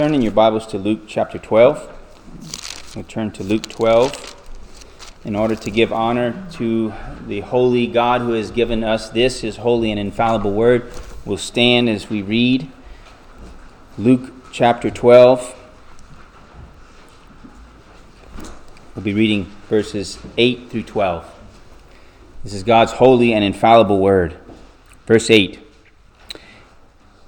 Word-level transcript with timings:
turn 0.00 0.14
in 0.14 0.22
your 0.22 0.32
Bibles 0.32 0.66
to 0.66 0.78
Luke 0.78 1.00
chapter 1.06 1.36
12. 1.36 2.94
We'll 2.96 3.04
turn 3.04 3.32
to 3.32 3.42
Luke 3.42 3.68
12 3.68 4.34
in 5.26 5.36
order 5.36 5.54
to 5.56 5.70
give 5.70 5.92
honor 5.92 6.46
to 6.52 6.94
the 7.26 7.40
holy 7.40 7.86
God 7.86 8.22
who 8.22 8.32
has 8.32 8.50
given 8.50 8.82
us 8.82 9.10
this, 9.10 9.42
his 9.42 9.58
holy 9.58 9.90
and 9.90 10.00
infallible 10.00 10.52
word. 10.52 10.90
We'll 11.26 11.36
stand 11.36 11.90
as 11.90 12.08
we 12.08 12.22
read 12.22 12.72
Luke 13.98 14.32
chapter 14.50 14.90
12. 14.90 15.54
We'll 18.94 19.04
be 19.04 19.12
reading 19.12 19.52
verses 19.68 20.18
8 20.38 20.70
through 20.70 20.84
12. 20.84 21.30
This 22.42 22.54
is 22.54 22.62
God's 22.62 22.92
holy 22.92 23.34
and 23.34 23.44
infallible 23.44 23.98
word. 23.98 24.38
Verse 25.06 25.28
8 25.28 25.60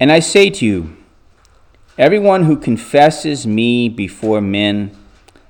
And 0.01 0.11
I 0.11 0.21
say 0.21 0.49
to 0.49 0.65
you, 0.65 0.97
everyone 1.99 2.45
who 2.45 2.57
confesses 2.57 3.47
me 3.47 3.89
before 3.89 4.41
men, 4.41 4.97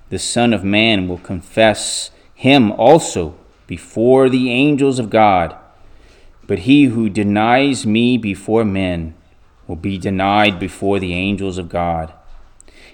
the 0.08 0.18
Son 0.18 0.52
of 0.52 0.64
Man 0.64 1.08
will 1.08 1.18
confess 1.18 2.10
him 2.34 2.72
also 2.72 3.36
before 3.66 4.28
the 4.28 4.50
angels 4.50 4.98
of 4.98 5.10
God. 5.10 5.56
But 6.46 6.60
he 6.60 6.84
who 6.84 7.08
denies 7.08 7.86
me 7.86 8.18
before 8.18 8.64
men 8.64 9.14
will 9.66 9.76
be 9.76 9.96
denied 9.96 10.58
before 10.58 10.98
the 10.98 11.14
angels 11.14 11.56
of 11.56 11.68
God. 11.68 12.12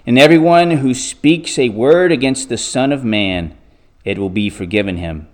And 0.05 0.17
everyone 0.17 0.71
who 0.71 0.93
speaks 0.93 1.57
a 1.57 1.69
word 1.69 2.11
against 2.11 2.47
the 2.47 2.57
Son 2.57 2.91
of 2.91 3.03
Man, 3.03 3.57
it 4.05 4.17
will 4.17 4.29
be 4.29 4.49
forgiven 4.49 4.97
him. 4.97 5.27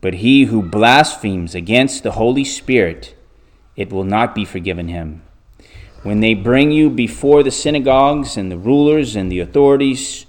But 0.00 0.14
he 0.14 0.44
who 0.44 0.62
blasphemes 0.62 1.54
against 1.54 2.02
the 2.02 2.12
Holy 2.12 2.44
Spirit, 2.44 3.16
it 3.76 3.90
will 3.90 4.04
not 4.04 4.34
be 4.34 4.44
forgiven 4.44 4.88
him. 4.88 5.22
When 6.04 6.20
they 6.20 6.34
bring 6.34 6.70
you 6.70 6.90
before 6.90 7.42
the 7.42 7.50
synagogues 7.50 8.36
and 8.36 8.52
the 8.52 8.58
rulers 8.58 9.16
and 9.16 9.32
the 9.32 9.40
authorities, 9.40 10.26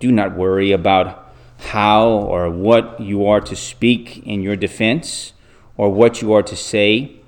do 0.00 0.10
not 0.10 0.36
worry 0.36 0.72
about 0.72 1.32
how 1.58 2.08
or 2.08 2.50
what 2.50 2.98
you 2.98 3.24
are 3.26 3.40
to 3.40 3.54
speak 3.54 4.26
in 4.26 4.42
your 4.42 4.56
defense 4.56 5.32
or 5.76 5.90
what 5.90 6.22
you 6.22 6.32
are 6.32 6.42
to 6.42 6.56
say, 6.56 7.20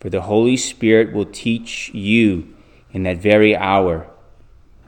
for 0.00 0.10
the 0.10 0.22
Holy 0.22 0.56
Spirit 0.56 1.12
will 1.12 1.26
teach 1.26 1.94
you 1.94 2.52
in 2.90 3.04
that 3.04 3.18
very 3.18 3.54
hour 3.54 4.08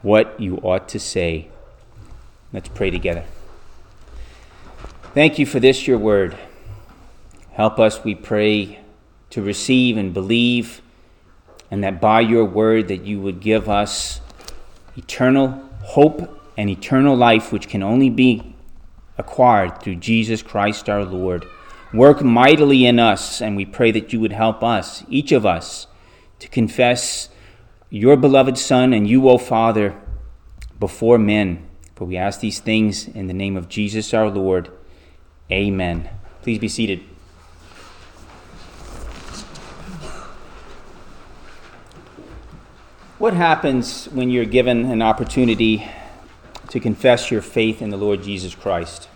what 0.01 0.37
you 0.37 0.57
ought 0.57 0.89
to 0.89 0.99
say. 0.99 1.47
Let's 2.51 2.67
pray 2.67 2.89
together. 2.89 3.23
Thank 5.13 5.39
you 5.39 5.45
for 5.45 5.61
this, 5.61 5.87
your 5.87 5.97
word. 5.97 6.37
Help 7.51 7.79
us, 7.79 8.03
we 8.03 8.13
pray, 8.13 8.81
to 9.29 9.41
receive 9.41 9.95
and 9.95 10.13
believe, 10.13 10.81
and 11.71 11.83
that 11.83 12.01
by 12.01 12.19
your 12.19 12.45
word 12.45 12.89
that 12.89 13.05
you 13.05 13.19
would 13.21 13.39
give 13.39 13.69
us 13.69 14.19
eternal 14.97 15.67
hope 15.81 16.39
and 16.57 16.69
eternal 16.69 17.15
life, 17.15 17.51
which 17.51 17.69
can 17.69 17.81
only 17.81 18.09
be 18.09 18.55
acquired 19.17 19.81
through 19.81 19.95
Jesus 19.95 20.43
Christ 20.43 20.89
our 20.89 21.05
Lord. 21.05 21.45
Work 21.93 22.21
mightily 22.21 22.85
in 22.85 22.99
us, 22.99 23.41
and 23.41 23.55
we 23.55 23.65
pray 23.65 23.91
that 23.91 24.13
you 24.13 24.19
would 24.19 24.33
help 24.33 24.63
us, 24.63 25.03
each 25.09 25.31
of 25.31 25.45
us, 25.45 25.87
to 26.39 26.47
confess 26.47 27.29
your 27.89 28.15
beloved 28.15 28.57
Son 28.57 28.93
and 28.93 29.07
you, 29.07 29.29
O 29.29 29.37
Father, 29.37 29.95
before 30.79 31.17
men. 31.17 31.67
For 31.95 32.05
we 32.05 32.17
ask 32.17 32.39
these 32.39 32.59
things 32.59 33.07
in 33.07 33.27
the 33.27 33.33
name 33.33 33.55
of 33.55 33.69
Jesus 33.69 34.13
our 34.13 34.29
Lord. 34.29 34.69
Amen. 35.51 36.09
Please 36.41 36.59
be 36.59 36.69
seated. 36.69 37.10
What 43.21 43.35
happens 43.35 44.05
when 44.05 44.31
you're 44.31 44.45
given 44.45 44.85
an 44.85 45.03
opportunity 45.03 45.87
to 46.69 46.79
confess 46.79 47.29
your 47.29 47.43
faith 47.43 47.79
in 47.79 47.91
the 47.91 47.95
Lord 47.95 48.23
Jesus 48.23 48.55
Christ? 48.55 49.09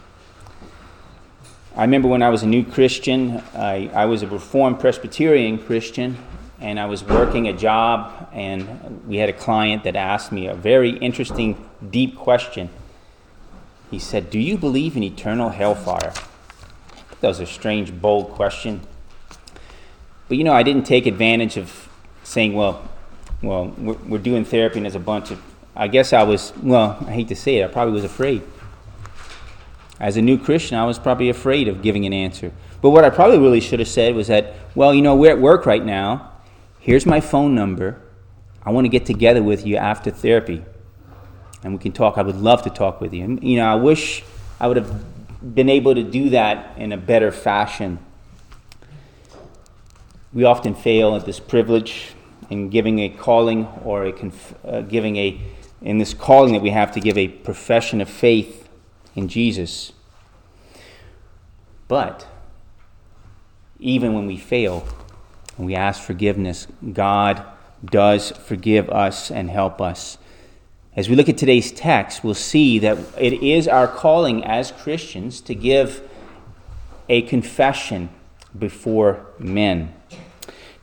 I 1.75 1.81
remember 1.81 2.07
when 2.07 2.21
I 2.21 2.29
was 2.29 2.43
a 2.43 2.45
new 2.45 2.63
Christian, 2.63 3.41
I, 3.55 3.89
I 3.95 4.05
was 4.05 4.21
a 4.21 4.27
Reformed 4.27 4.79
Presbyterian 4.79 5.57
Christian, 5.57 6.19
and 6.59 6.79
I 6.79 6.85
was 6.85 7.03
working 7.03 7.47
a 7.47 7.53
job, 7.53 8.29
and 8.31 9.03
we 9.07 9.17
had 9.17 9.27
a 9.27 9.33
client 9.33 9.85
that 9.85 9.95
asked 9.95 10.31
me 10.31 10.45
a 10.45 10.53
very 10.53 10.91
interesting, 10.99 11.67
deep 11.89 12.15
question. 12.15 12.69
He 13.89 13.97
said, 13.97 14.29
Do 14.29 14.37
you 14.37 14.55
believe 14.55 14.95
in 14.95 15.01
eternal 15.01 15.49
hellfire? 15.49 16.13
That 17.21 17.27
was 17.27 17.39
a 17.39 17.47
strange, 17.47 17.91
bold 17.91 18.29
question. 18.29 18.81
But 20.27 20.37
you 20.37 20.43
know, 20.43 20.53
I 20.53 20.61
didn't 20.61 20.83
take 20.83 21.07
advantage 21.07 21.57
of 21.57 21.89
saying, 22.23 22.53
Well, 22.53 22.87
well, 23.45 23.73
we're, 23.77 23.93
we're 23.93 24.17
doing 24.17 24.45
therapy, 24.45 24.77
and 24.77 24.85
there's 24.85 24.95
a 24.95 24.99
bunch 24.99 25.31
of. 25.31 25.41
I 25.75 25.87
guess 25.87 26.13
I 26.13 26.23
was, 26.23 26.53
well, 26.63 26.97
I 27.05 27.11
hate 27.11 27.27
to 27.27 27.35
say 27.35 27.57
it, 27.57 27.65
I 27.65 27.67
probably 27.67 27.93
was 27.93 28.05
afraid. 28.05 28.41
As 29.99 30.15
a 30.15 30.21
new 30.21 30.37
Christian, 30.37 30.77
I 30.77 30.85
was 30.85 30.97
probably 30.97 31.29
afraid 31.29 31.67
of 31.67 31.81
giving 31.81 32.05
an 32.05 32.13
answer. 32.13 32.51
But 32.81 32.91
what 32.91 33.03
I 33.03 33.09
probably 33.09 33.39
really 33.39 33.59
should 33.59 33.79
have 33.79 33.87
said 33.87 34.15
was 34.15 34.27
that, 34.27 34.53
well, 34.73 34.93
you 34.93 35.01
know, 35.01 35.15
we're 35.15 35.31
at 35.31 35.39
work 35.39 35.65
right 35.65 35.83
now. 35.83 36.31
Here's 36.79 37.05
my 37.05 37.19
phone 37.19 37.55
number. 37.55 38.01
I 38.63 38.71
want 38.71 38.85
to 38.85 38.89
get 38.89 39.05
together 39.05 39.43
with 39.43 39.65
you 39.65 39.75
after 39.77 40.11
therapy. 40.11 40.63
And 41.63 41.73
we 41.73 41.79
can 41.79 41.91
talk. 41.91 42.17
I 42.17 42.21
would 42.21 42.37
love 42.37 42.61
to 42.63 42.69
talk 42.69 43.01
with 43.01 43.13
you. 43.13 43.23
And, 43.23 43.43
you 43.43 43.57
know, 43.57 43.65
I 43.65 43.75
wish 43.75 44.23
I 44.59 44.67
would 44.67 44.77
have 44.77 45.55
been 45.55 45.69
able 45.69 45.93
to 45.95 46.03
do 46.03 46.29
that 46.29 46.77
in 46.77 46.91
a 46.91 46.97
better 46.97 47.31
fashion. 47.31 47.99
We 50.33 50.43
often 50.43 50.73
fail 50.73 51.15
at 51.15 51.25
this 51.25 51.39
privilege 51.39 52.14
in 52.49 52.69
giving 52.69 52.99
a 52.99 53.09
calling 53.09 53.67
or 53.83 54.05
a 54.05 54.11
conf- 54.11 54.55
uh, 54.65 54.81
giving 54.81 55.15
a, 55.17 55.39
in 55.81 55.97
this 55.97 56.13
calling 56.13 56.53
that 56.53 56.61
we 56.61 56.69
have 56.69 56.91
to 56.91 56.99
give 56.99 57.17
a 57.17 57.27
profession 57.27 58.01
of 58.01 58.09
faith 58.09 58.69
in 59.15 59.27
Jesus. 59.27 59.93
But 61.87 62.27
even 63.79 64.13
when 64.13 64.25
we 64.25 64.37
fail 64.37 64.87
and 65.57 65.65
we 65.65 65.75
ask 65.75 66.01
forgiveness, 66.01 66.67
God 66.93 67.43
does 67.83 68.31
forgive 68.31 68.89
us 68.89 69.29
and 69.31 69.49
help 69.49 69.81
us. 69.81 70.17
As 70.95 71.09
we 71.09 71.15
look 71.15 71.27
at 71.27 71.37
today's 71.37 71.71
text, 71.71 72.23
we'll 72.23 72.33
see 72.33 72.79
that 72.79 72.97
it 73.17 73.33
is 73.43 73.67
our 73.67 73.87
calling 73.87 74.43
as 74.45 74.71
Christians 74.71 75.41
to 75.41 75.53
give 75.53 76.01
a 77.09 77.21
confession 77.23 78.09
before 78.57 79.25
men. 79.37 79.93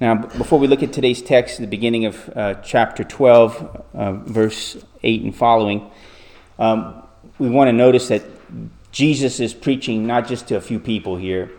Now, 0.03 0.17
before 0.17 0.59
we 0.59 0.67
look 0.67 0.83
at 0.83 0.93
today's 0.93 1.23
text, 1.23 1.61
the 1.61 1.67
beginning 1.69 2.07
of 2.07 2.29
uh, 2.35 2.55
chapter 2.55 3.05
12, 3.05 3.87
uh, 3.95 4.13
verse 4.15 4.77
8 5.05 5.23
and 5.23 5.33
following, 5.33 5.93
um, 6.59 7.05
we 7.39 7.49
want 7.49 7.69
to 7.69 7.73
notice 7.73 8.09
that 8.09 8.25
Jesus 8.91 9.39
is 9.39 9.55
preaching 9.55 10.05
not 10.05 10.27
just 10.27 10.49
to 10.49 10.57
a 10.57 10.61
few 10.61 10.81
people 10.81 11.19
here, 11.19 11.53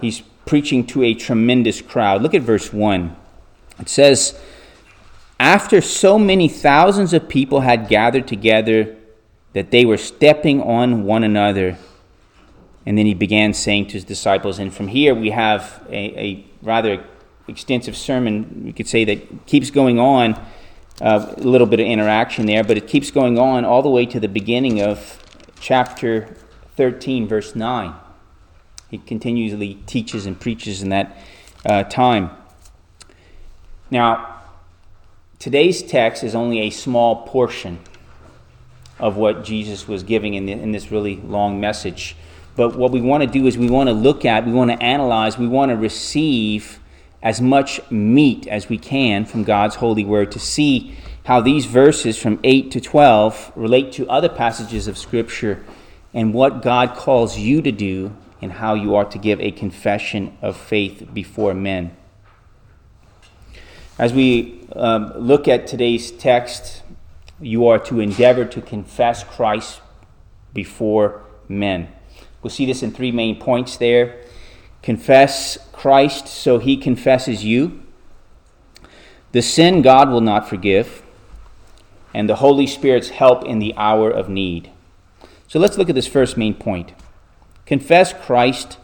he's 0.00 0.20
preaching 0.46 0.84
to 0.86 1.04
a 1.04 1.14
tremendous 1.14 1.80
crowd. 1.80 2.22
Look 2.22 2.34
at 2.34 2.42
verse 2.42 2.72
1. 2.72 3.14
It 3.78 3.88
says, 3.88 4.36
After 5.38 5.80
so 5.80 6.18
many 6.18 6.48
thousands 6.48 7.12
of 7.12 7.28
people 7.28 7.60
had 7.60 7.86
gathered 7.86 8.26
together 8.26 8.96
that 9.52 9.70
they 9.70 9.84
were 9.84 9.96
stepping 9.96 10.60
on 10.60 11.04
one 11.04 11.22
another, 11.22 11.78
and 12.84 12.98
then 12.98 13.06
he 13.06 13.14
began 13.14 13.54
saying 13.54 13.86
to 13.86 13.92
his 13.92 14.02
disciples, 14.02 14.58
and 14.58 14.74
from 14.74 14.88
here 14.88 15.14
we 15.14 15.30
have 15.30 15.86
a, 15.88 16.18
a 16.18 16.46
rather 16.60 17.04
extensive 17.48 17.96
sermon, 17.96 18.62
we 18.64 18.72
could 18.72 18.88
say, 18.88 19.04
that 19.04 19.46
keeps 19.46 19.70
going 19.70 19.98
on 19.98 20.34
uh, 21.00 21.34
a 21.36 21.40
little 21.40 21.66
bit 21.66 21.80
of 21.80 21.86
interaction 21.86 22.46
there, 22.46 22.64
but 22.64 22.76
it 22.76 22.86
keeps 22.86 23.10
going 23.10 23.38
on 23.38 23.64
all 23.64 23.82
the 23.82 23.90
way 23.90 24.06
to 24.06 24.20
the 24.20 24.28
beginning 24.28 24.80
of 24.80 25.18
chapter 25.60 26.36
13, 26.76 27.26
verse 27.26 27.54
9. 27.54 27.94
He 28.90 28.98
continually 28.98 29.74
teaches 29.86 30.26
and 30.26 30.38
preaches 30.38 30.82
in 30.82 30.90
that 30.90 31.16
uh, 31.64 31.84
time. 31.84 32.30
Now, 33.90 34.42
today's 35.38 35.82
text 35.82 36.22
is 36.22 36.34
only 36.34 36.60
a 36.60 36.70
small 36.70 37.26
portion 37.26 37.80
of 38.98 39.16
what 39.16 39.44
Jesus 39.44 39.88
was 39.88 40.02
giving 40.02 40.34
in, 40.34 40.46
the, 40.46 40.52
in 40.52 40.72
this 40.72 40.90
really 40.90 41.16
long 41.16 41.60
message. 41.60 42.16
But 42.56 42.76
what 42.76 42.92
we 42.92 43.00
want 43.00 43.22
to 43.22 43.26
do 43.26 43.46
is 43.46 43.58
we 43.58 43.68
want 43.68 43.88
to 43.88 43.92
look 43.92 44.24
at, 44.24 44.46
we 44.46 44.52
want 44.52 44.70
to 44.70 44.80
analyze, 44.80 45.36
we 45.36 45.48
want 45.48 45.70
to 45.70 45.76
receive 45.76 46.78
as 47.24 47.40
much 47.40 47.80
meat 47.90 48.46
as 48.46 48.68
we 48.68 48.76
can 48.76 49.24
from 49.24 49.42
God's 49.42 49.76
holy 49.76 50.04
word 50.04 50.30
to 50.32 50.38
see 50.38 50.94
how 51.24 51.40
these 51.40 51.64
verses 51.64 52.18
from 52.18 52.38
8 52.44 52.70
to 52.70 52.80
12 52.82 53.52
relate 53.56 53.92
to 53.92 54.08
other 54.10 54.28
passages 54.28 54.86
of 54.86 54.98
Scripture 54.98 55.64
and 56.12 56.34
what 56.34 56.62
God 56.62 56.94
calls 56.94 57.38
you 57.38 57.62
to 57.62 57.72
do 57.72 58.14
and 58.42 58.52
how 58.52 58.74
you 58.74 58.94
are 58.94 59.06
to 59.06 59.18
give 59.18 59.40
a 59.40 59.50
confession 59.50 60.36
of 60.42 60.54
faith 60.54 61.08
before 61.14 61.54
men. 61.54 61.96
As 63.98 64.12
we 64.12 64.60
um, 64.76 65.14
look 65.16 65.48
at 65.48 65.66
today's 65.66 66.10
text, 66.10 66.82
you 67.40 67.66
are 67.68 67.78
to 67.78 68.00
endeavor 68.00 68.44
to 68.44 68.60
confess 68.60 69.24
Christ 69.24 69.80
before 70.52 71.22
men. 71.48 71.88
We'll 72.42 72.50
see 72.50 72.66
this 72.66 72.82
in 72.82 72.92
three 72.92 73.12
main 73.12 73.40
points 73.40 73.78
there. 73.78 74.20
Confess 74.84 75.56
Christ 75.72 76.28
so 76.28 76.58
he 76.58 76.76
confesses 76.76 77.42
you. 77.42 77.82
The 79.32 79.40
sin 79.40 79.80
God 79.80 80.10
will 80.10 80.20
not 80.20 80.46
forgive. 80.46 81.02
and 82.12 82.28
the 82.28 82.36
Holy 82.36 82.66
Spirit's 82.66 83.08
help 83.08 83.44
in 83.46 83.60
the 83.60 83.74
hour 83.78 84.10
of 84.10 84.28
need. 84.28 84.70
So 85.48 85.58
let's 85.58 85.78
look 85.78 85.88
at 85.88 85.94
this 85.94 86.06
first 86.06 86.36
main 86.36 86.52
point. 86.52 86.92
Confess 87.64 88.12
Christ 88.12 88.76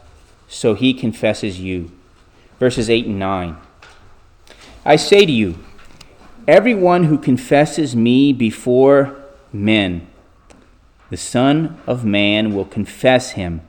so 0.49 0.73
he 0.73 0.95
confesses 0.95 1.61
you. 1.61 1.93
Verses 2.59 2.89
8 2.89 3.05
and 3.05 3.19
9. 3.19 3.59
I 4.87 4.97
say 4.97 5.27
to 5.27 5.31
you, 5.31 5.63
everyone 6.49 7.05
who 7.05 7.19
confesses 7.19 7.95
me 7.95 8.33
before 8.33 9.23
men, 9.53 10.09
the 11.11 11.19
Son 11.19 11.79
of 11.87 12.07
Man 12.07 12.55
will 12.55 12.65
confess 12.65 13.33
him 13.33 13.61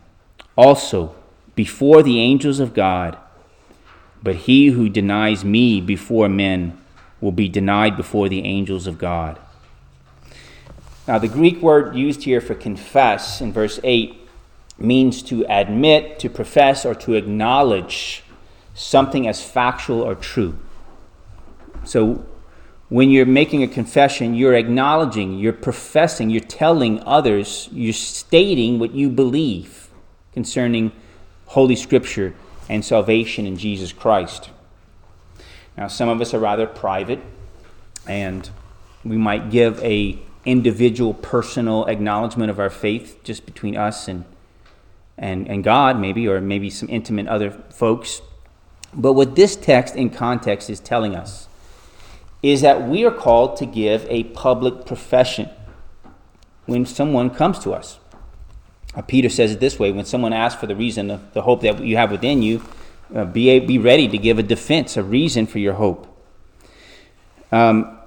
also 0.55 1.13
before 1.55 2.03
the 2.03 2.19
angels 2.19 2.59
of 2.59 2.73
God. 2.73 3.17
But 4.23 4.35
he 4.35 4.67
who 4.67 4.89
denies 4.89 5.43
me 5.43 5.81
before 5.81 6.29
men 6.29 6.77
will 7.19 7.31
be 7.31 7.49
denied 7.49 7.97
before 7.97 8.29
the 8.29 8.43
angels 8.43 8.87
of 8.87 8.97
God. 8.97 9.39
Now, 11.07 11.17
the 11.17 11.27
Greek 11.27 11.61
word 11.61 11.95
used 11.95 12.23
here 12.23 12.41
for 12.41 12.55
confess 12.55 13.41
in 13.41 13.51
verse 13.51 13.79
8 13.83 14.17
means 14.77 15.21
to 15.23 15.45
admit, 15.49 16.19
to 16.19 16.29
profess, 16.29 16.85
or 16.85 16.95
to 16.95 17.13
acknowledge 17.13 18.23
something 18.73 19.27
as 19.27 19.43
factual 19.43 20.01
or 20.01 20.15
true. 20.15 20.57
So, 21.83 22.25
when 22.89 23.09
you're 23.09 23.25
making 23.25 23.63
a 23.63 23.67
confession, 23.67 24.35
you're 24.35 24.53
acknowledging, 24.53 25.39
you're 25.39 25.53
professing, 25.53 26.29
you're 26.29 26.41
telling 26.41 27.01
others, 27.03 27.69
you're 27.71 27.93
stating 27.93 28.79
what 28.79 28.93
you 28.93 29.09
believe 29.09 29.89
concerning 30.33 30.91
Holy 31.51 31.75
Scripture 31.75 32.33
and 32.69 32.83
salvation 32.85 33.45
in 33.45 33.57
Jesus 33.57 33.91
Christ. 33.91 34.49
Now, 35.77 35.89
some 35.89 36.07
of 36.07 36.21
us 36.21 36.33
are 36.33 36.39
rather 36.39 36.65
private, 36.65 37.19
and 38.07 38.49
we 39.03 39.17
might 39.17 39.49
give 39.49 39.77
a 39.83 40.17
individual, 40.45 41.13
personal 41.13 41.85
acknowledgement 41.87 42.49
of 42.49 42.57
our 42.57 42.69
faith 42.69 43.19
just 43.25 43.45
between 43.45 43.75
us 43.75 44.07
and, 44.07 44.23
and, 45.17 45.45
and 45.49 45.61
God, 45.61 45.99
maybe, 45.99 46.25
or 46.25 46.39
maybe 46.39 46.69
some 46.69 46.87
intimate 46.87 47.27
other 47.27 47.51
folks. 47.51 48.21
But 48.93 49.11
what 49.13 49.35
this 49.35 49.57
text 49.57 49.97
in 49.97 50.09
context 50.09 50.69
is 50.69 50.79
telling 50.79 51.17
us 51.17 51.49
is 52.41 52.61
that 52.61 52.87
we 52.87 53.03
are 53.03 53.11
called 53.11 53.57
to 53.57 53.65
give 53.65 54.05
a 54.07 54.23
public 54.23 54.85
profession 54.85 55.49
when 56.65 56.85
someone 56.85 57.29
comes 57.29 57.59
to 57.59 57.73
us. 57.73 57.99
Uh, 58.93 59.01
Peter 59.01 59.29
says 59.29 59.51
it 59.51 59.59
this 59.59 59.79
way 59.79 59.91
when 59.91 60.05
someone 60.05 60.33
asks 60.33 60.59
for 60.59 60.67
the 60.67 60.75
reason, 60.75 61.11
of 61.11 61.33
the 61.33 61.41
hope 61.41 61.61
that 61.61 61.83
you 61.83 61.97
have 61.97 62.11
within 62.11 62.41
you, 62.41 62.61
uh, 63.15 63.25
be, 63.25 63.49
a, 63.49 63.59
be 63.59 63.77
ready 63.77 64.07
to 64.07 64.17
give 64.17 64.39
a 64.39 64.43
defense, 64.43 64.97
a 64.97 65.03
reason 65.03 65.45
for 65.45 65.59
your 65.59 65.73
hope. 65.73 66.07
Um, 67.51 67.97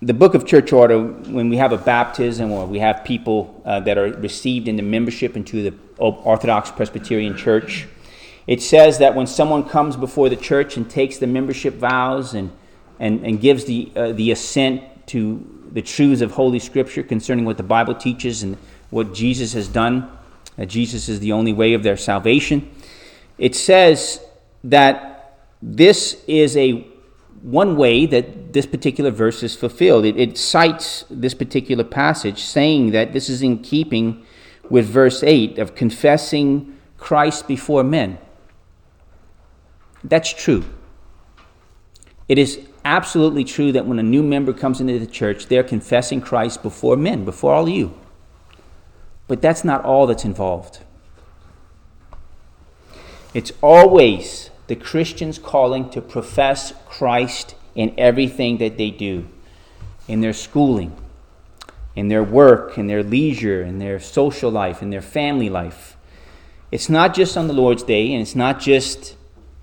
the 0.00 0.14
book 0.14 0.34
of 0.34 0.44
church 0.44 0.72
order, 0.72 1.00
when 1.00 1.48
we 1.48 1.56
have 1.56 1.72
a 1.72 1.78
baptism 1.78 2.50
or 2.50 2.66
we 2.66 2.80
have 2.80 3.04
people 3.04 3.62
uh, 3.64 3.80
that 3.80 3.96
are 3.96 4.12
received 4.14 4.66
into 4.66 4.82
membership 4.82 5.36
into 5.36 5.70
the 5.70 5.76
Orthodox 5.98 6.72
Presbyterian 6.72 7.36
Church, 7.36 7.86
it 8.48 8.60
says 8.60 8.98
that 8.98 9.14
when 9.14 9.28
someone 9.28 9.68
comes 9.68 9.96
before 9.96 10.28
the 10.28 10.36
church 10.36 10.76
and 10.76 10.90
takes 10.90 11.18
the 11.18 11.28
membership 11.28 11.74
vows 11.74 12.34
and, 12.34 12.50
and, 12.98 13.24
and 13.24 13.40
gives 13.40 13.64
the, 13.66 13.92
uh, 13.94 14.12
the 14.12 14.32
assent 14.32 14.82
to 15.06 15.68
the 15.70 15.82
truths 15.82 16.20
of 16.20 16.32
Holy 16.32 16.58
Scripture 16.58 17.04
concerning 17.04 17.44
what 17.44 17.56
the 17.56 17.62
Bible 17.62 17.94
teaches 17.94 18.42
and 18.42 18.58
what 18.92 19.14
Jesus 19.14 19.54
has 19.54 19.68
done, 19.68 20.08
that 20.56 20.66
Jesus 20.66 21.08
is 21.08 21.18
the 21.18 21.32
only 21.32 21.52
way 21.52 21.72
of 21.72 21.82
their 21.82 21.96
salvation, 21.96 22.70
it 23.38 23.54
says 23.54 24.20
that 24.62 25.38
this 25.62 26.22
is 26.26 26.56
a 26.56 26.86
one 27.40 27.76
way 27.76 28.06
that 28.06 28.52
this 28.52 28.66
particular 28.66 29.10
verse 29.10 29.42
is 29.42 29.56
fulfilled. 29.56 30.04
It, 30.04 30.16
it, 30.16 30.38
cites 30.38 31.04
this 31.10 31.34
particular 31.34 31.82
passage 31.82 32.40
saying 32.40 32.92
that 32.92 33.12
this 33.12 33.28
is 33.28 33.42
in 33.42 33.58
keeping 33.58 34.24
with 34.70 34.86
verse 34.86 35.22
8 35.24 35.58
of 35.58 35.74
confessing 35.74 36.78
Christ 36.98 37.48
before 37.48 37.82
men. 37.82 38.18
That's 40.04 40.32
true. 40.32 40.64
It 42.28 42.38
is 42.38 42.60
absolutely 42.84 43.44
true 43.44 43.72
that 43.72 43.86
when 43.86 43.98
a 43.98 44.04
new 44.04 44.22
member 44.22 44.52
comes 44.52 44.80
into 44.80 44.98
the 44.98 45.06
church, 45.06 45.46
they're 45.46 45.64
confessing 45.64 46.20
Christ 46.20 46.62
before 46.62 46.96
men, 46.96 47.24
before 47.24 47.54
all 47.54 47.68
you. 47.68 47.98
But 49.32 49.40
that's 49.40 49.64
not 49.64 49.82
all 49.82 50.06
that's 50.06 50.26
involved. 50.26 50.80
It's 53.32 53.50
always 53.62 54.50
the 54.66 54.76
Christian's 54.76 55.38
calling 55.38 55.88
to 55.88 56.02
profess 56.02 56.74
Christ 56.84 57.54
in 57.74 57.94
everything 57.96 58.58
that 58.58 58.76
they 58.76 58.90
do, 58.90 59.26
in 60.06 60.20
their 60.20 60.34
schooling, 60.34 60.94
in 61.96 62.08
their 62.08 62.22
work, 62.22 62.76
in 62.76 62.88
their 62.88 63.02
leisure, 63.02 63.62
in 63.62 63.78
their 63.78 63.98
social 63.98 64.50
life, 64.50 64.82
in 64.82 64.90
their 64.90 65.00
family 65.00 65.48
life. 65.48 65.96
It's 66.70 66.90
not 66.90 67.14
just 67.14 67.34
on 67.34 67.46
the 67.46 67.54
Lord's 67.54 67.84
Day, 67.84 68.12
and 68.12 68.20
it's 68.20 68.36
not 68.36 68.60
just 68.60 69.16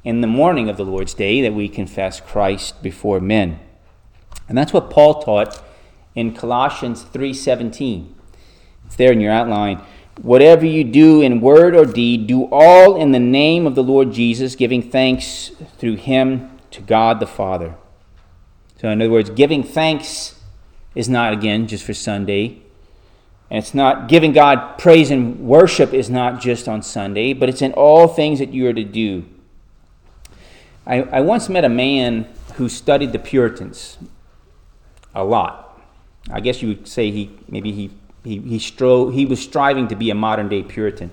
in 0.04 0.22
the 0.22 0.28
morning 0.28 0.68
of 0.68 0.78
the 0.78 0.84
Lord's 0.84 1.14
Day 1.14 1.44
that 1.44 1.54
we 1.54 1.70
confess 1.70 2.20
Christ 2.20 2.82
before 2.82 3.20
men. 3.20 3.60
And 4.48 4.58
that's 4.58 4.74
what 4.74 4.90
Paul 4.90 5.22
taught 5.22 5.62
in 6.16 6.34
Colossians 6.34 7.04
3:17. 7.04 8.16
It's 8.90 8.96
there 8.96 9.12
in 9.12 9.22
your 9.22 9.32
outline. 9.32 9.82
Whatever 10.22 10.66
you 10.66 10.84
do 10.84 11.22
in 11.22 11.40
word 11.40 11.76
or 11.76 11.86
deed, 11.86 12.26
do 12.26 12.50
all 12.52 12.98
in 12.98 13.12
the 13.12 13.20
name 13.20 13.68
of 13.68 13.76
the 13.76 13.84
Lord 13.84 14.12
Jesus, 14.12 14.56
giving 14.56 14.82
thanks 14.82 15.52
through 15.78 15.96
him 15.96 16.60
to 16.72 16.82
God 16.82 17.20
the 17.20 17.28
Father. 17.28 17.76
So, 18.82 18.90
in 18.90 19.00
other 19.00 19.12
words, 19.12 19.30
giving 19.30 19.64
thanks 19.64 20.40
is 20.96 21.08
not, 21.08 21.32
again, 21.32 21.68
just 21.68 21.86
for 21.86 21.94
Sunday. 21.94 22.62
And 23.50 23.60
it's 23.60 23.74
not 23.74 24.10
giving 24.10 24.34
God 24.34 24.78
praise 24.80 25.12
and 25.12 25.40
worship 25.40 25.94
is 25.94 26.10
not 26.10 26.42
just 26.42 26.68
on 26.68 26.82
Sunday, 26.82 27.34
but 27.34 27.48
it's 27.48 27.62
in 27.62 27.74
all 27.74 28.08
things 28.08 28.40
that 28.40 28.54
you 28.54 28.68
are 28.68 28.74
to 28.74 28.84
do. 28.84 29.26
I, 30.86 31.04
I 31.04 31.22
once 31.22 31.50
met 31.50 31.64
a 31.64 31.70
man 31.70 32.28
who 32.56 32.68
studied 32.68 33.12
the 33.12 33.20
Puritans 33.20 33.98
a 35.14 35.24
lot. 35.24 35.80
I 36.32 36.40
guess 36.40 36.62
you 36.62 36.70
would 36.70 36.88
say 36.88 37.12
he 37.12 37.32
maybe 37.48 37.72
he 37.72 37.92
he, 38.24 38.40
he, 38.40 38.60
strove, 38.60 39.14
he 39.14 39.26
was 39.26 39.42
striving 39.42 39.88
to 39.88 39.96
be 39.96 40.10
a 40.10 40.16
modern 40.16 40.50
day 40.50 40.64
Puritan. 40.64 41.12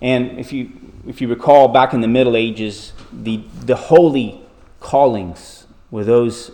And 0.00 0.38
if 0.38 0.52
you, 0.52 0.72
if 1.06 1.20
you 1.20 1.28
recall, 1.28 1.68
back 1.68 1.94
in 1.94 2.00
the 2.00 2.08
Middle 2.08 2.36
Ages, 2.36 2.92
the, 3.12 3.44
the 3.64 3.76
holy 3.76 4.42
callings 4.80 5.66
were 5.90 6.04
those 6.04 6.50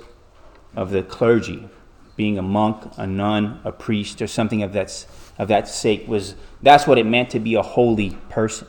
of 0.76 0.90
the 0.90 1.02
clergy, 1.02 1.68
being 2.16 2.38
a 2.38 2.42
monk, 2.42 2.92
a 2.96 3.06
nun, 3.06 3.60
a 3.64 3.72
priest, 3.72 4.20
or 4.20 4.26
something 4.26 4.62
of 4.62 4.72
that, 4.74 5.06
of 5.38 5.48
that 5.48 5.68
sake. 5.68 6.06
Was, 6.06 6.34
that's 6.60 6.86
what 6.86 6.98
it 6.98 7.06
meant 7.06 7.30
to 7.30 7.40
be 7.40 7.54
a 7.54 7.62
holy 7.62 8.10
person. 8.28 8.68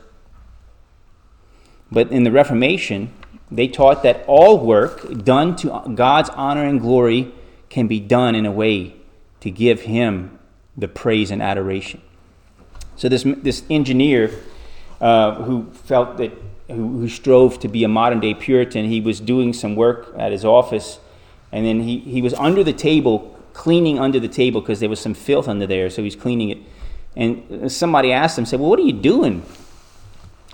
But 1.92 2.12
in 2.12 2.24
the 2.24 2.32
Reformation, 2.32 3.14
they 3.52 3.68
taught 3.68 4.04
that 4.04 4.24
all 4.28 4.60
work 4.60 5.24
done 5.24 5.56
to 5.58 5.92
God's 5.96 6.30
honor 6.30 6.64
and 6.64 6.80
glory 6.80 7.34
can 7.70 7.88
be 7.88 8.00
done 8.00 8.36
in 8.36 8.46
a 8.46 8.52
way 8.52 8.96
to 9.42 9.52
give 9.52 9.82
Him 9.82 10.39
the 10.80 10.88
praise 10.88 11.32
and 11.32 11.42
adoration. 11.42 12.02
So 12.96 13.10
this 13.10 13.24
this 13.24 13.64
engineer 13.70 14.32
uh, 15.02 15.36
who 15.36 15.72
felt 15.72 16.18
that 16.18 16.32
who, 16.68 17.00
who, 17.00 17.10
strove 17.10 17.60
to 17.60 17.68
be 17.68 17.84
a 17.84 17.88
modern 17.88 18.20
day 18.20 18.34
Puritan, 18.34 18.86
he 18.86 19.02
was 19.02 19.20
doing 19.20 19.54
some 19.54 19.76
work 19.76 20.14
at 20.18 20.32
his 20.32 20.46
office, 20.46 21.00
and 21.52 21.66
then 21.66 21.82
he, 21.82 22.00
he 22.00 22.22
was 22.22 22.34
under 22.36 22.64
the 22.64 22.74
table 22.74 23.36
cleaning 23.54 24.00
under 24.00 24.20
the 24.20 24.28
table 24.28 24.62
because 24.62 24.80
there 24.80 24.90
was 24.90 25.00
some 25.00 25.14
filth 25.14 25.48
under 25.48 25.66
there, 25.66 25.90
so 25.90 26.04
he's 26.04 26.16
cleaning 26.16 26.50
it. 26.50 26.58
And 27.16 27.72
somebody 27.72 28.12
asked 28.12 28.38
him, 28.38 28.46
said, 28.46 28.60
"Well, 28.60 28.70
what 28.70 28.80
are 28.80 28.84
you 28.84 28.94
doing? 28.94 29.44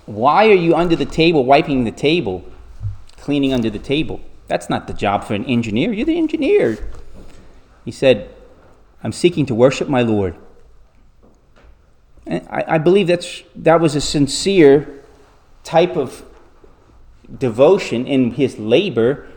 Why 0.05 0.48
are 0.48 0.53
you 0.53 0.75
under 0.75 0.96
the 0.96 1.05
table 1.05 1.44
wiping 1.46 1.84
the 1.84 1.91
table, 1.91 2.46
cleaning 3.17 3.53
under 3.53 3.70
the 3.70 3.79
table? 3.79 4.22
That's 4.48 4.70
not 4.70 4.88
the 4.88 4.94
job 4.94 5.24
for 5.24 5.34
an 5.34 5.46
engineer. 5.46 5.91
You're 5.91 6.05
the 6.05 6.17
engineer." 6.17 6.77
He 7.84 7.91
said, 7.91 8.29
I'm 9.04 9.12
seeking 9.12 9.46
to 9.48 9.56
worship 9.56 9.88
my 9.88 10.02
Lord. 10.02 10.36
And 12.25 12.48
I, 12.50 12.64
I 12.68 12.78
believe 12.78 13.08
that's, 13.08 13.44
that 13.56 13.80
was 13.80 13.96
a 13.96 14.02
sincere 14.02 15.04
type 15.64 15.96
of 15.96 16.25
devotion 17.40 18.06
in 18.06 18.32
his 18.32 18.58
labor 18.58 19.28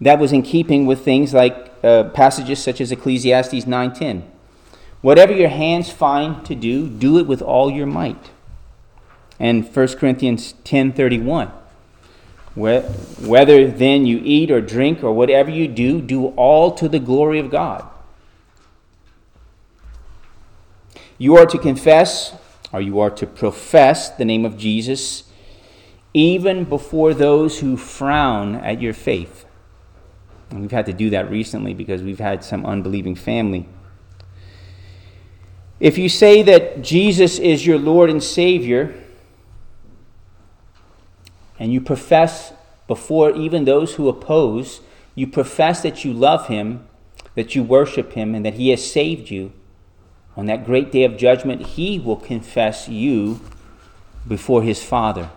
that 0.00 0.18
was 0.18 0.32
in 0.32 0.42
keeping 0.42 0.86
with 0.86 1.04
things 1.04 1.32
like 1.32 1.72
uh, 1.82 2.04
passages 2.04 2.62
such 2.62 2.80
as 2.80 2.92
Ecclesiastes 2.92 3.64
9:10. 3.64 4.22
Whatever 5.00 5.32
your 5.32 5.48
hands 5.48 5.90
find 5.90 6.44
to 6.46 6.54
do, 6.54 6.88
do 6.88 7.18
it 7.18 7.26
with 7.26 7.42
all 7.42 7.70
your 7.70 7.86
might. 7.86 8.30
And 9.38 9.64
1 9.64 9.88
Corinthians 9.98 10.54
10:31. 10.64 11.50
Whether 12.54 13.68
then 13.68 14.06
you 14.06 14.20
eat 14.22 14.50
or 14.50 14.60
drink 14.60 15.02
or 15.02 15.12
whatever 15.12 15.50
you 15.50 15.66
do, 15.66 16.00
do 16.00 16.26
all 16.28 16.70
to 16.72 16.88
the 16.88 17.00
glory 17.00 17.38
of 17.38 17.50
God. 17.50 17.84
You 21.24 21.38
are 21.38 21.46
to 21.46 21.56
confess, 21.56 22.36
or 22.70 22.82
you 22.82 23.00
are 23.00 23.08
to 23.12 23.26
profess 23.26 24.10
the 24.10 24.26
name 24.26 24.44
of 24.44 24.58
Jesus, 24.58 25.24
even 26.12 26.64
before 26.64 27.14
those 27.14 27.60
who 27.60 27.78
frown 27.78 28.56
at 28.56 28.82
your 28.82 28.92
faith. 28.92 29.46
And 30.50 30.60
we've 30.60 30.70
had 30.70 30.84
to 30.84 30.92
do 30.92 31.08
that 31.08 31.30
recently 31.30 31.72
because 31.72 32.02
we've 32.02 32.18
had 32.18 32.44
some 32.44 32.66
unbelieving 32.66 33.14
family. 33.14 33.66
If 35.80 35.96
you 35.96 36.10
say 36.10 36.42
that 36.42 36.82
Jesus 36.82 37.38
is 37.38 37.66
your 37.66 37.78
Lord 37.78 38.10
and 38.10 38.22
Savior, 38.22 38.94
and 41.58 41.72
you 41.72 41.80
profess 41.80 42.52
before 42.86 43.30
even 43.30 43.64
those 43.64 43.94
who 43.94 44.10
oppose, 44.10 44.82
you 45.14 45.26
profess 45.26 45.80
that 45.84 46.04
you 46.04 46.12
love 46.12 46.48
Him, 46.48 46.86
that 47.34 47.54
you 47.54 47.62
worship 47.62 48.12
Him, 48.12 48.34
and 48.34 48.44
that 48.44 48.54
He 48.60 48.68
has 48.68 48.86
saved 48.86 49.30
you, 49.30 49.54
on 50.36 50.46
that 50.46 50.64
great 50.64 50.90
day 50.90 51.04
of 51.04 51.16
judgment, 51.16 51.62
He 51.62 51.98
will 51.98 52.16
confess 52.16 52.88
you 52.88 53.40
before 54.26 54.62
His 54.62 54.82
Father. 54.82 55.30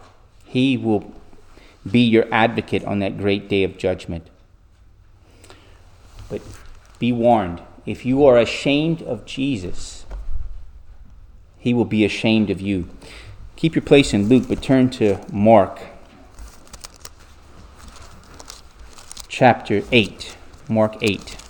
He 0.45 0.77
will 0.77 1.13
be 1.89 2.01
your 2.01 2.25
advocate 2.31 2.83
on 2.85 2.99
that 2.99 3.17
great 3.17 3.47
day 3.47 3.63
of 3.63 3.77
judgment. 3.77 4.27
But 6.29 6.41
be 6.99 7.11
warned 7.11 7.61
if 7.85 8.05
you 8.05 8.25
are 8.25 8.37
ashamed 8.37 9.01
of 9.03 9.25
Jesus, 9.25 10.05
he 11.57 11.73
will 11.73 11.85
be 11.85 12.03
ashamed 12.03 12.49
of 12.49 12.59
you. 12.59 12.89
Keep 13.55 13.75
your 13.75 13.81
place 13.81 14.13
in 14.13 14.27
Luke, 14.27 14.45
but 14.49 14.61
turn 14.61 14.89
to 14.91 15.19
Mark 15.31 15.79
chapter 19.29 19.83
8. 19.91 20.35
Mark 20.67 20.97
8. 21.01 21.46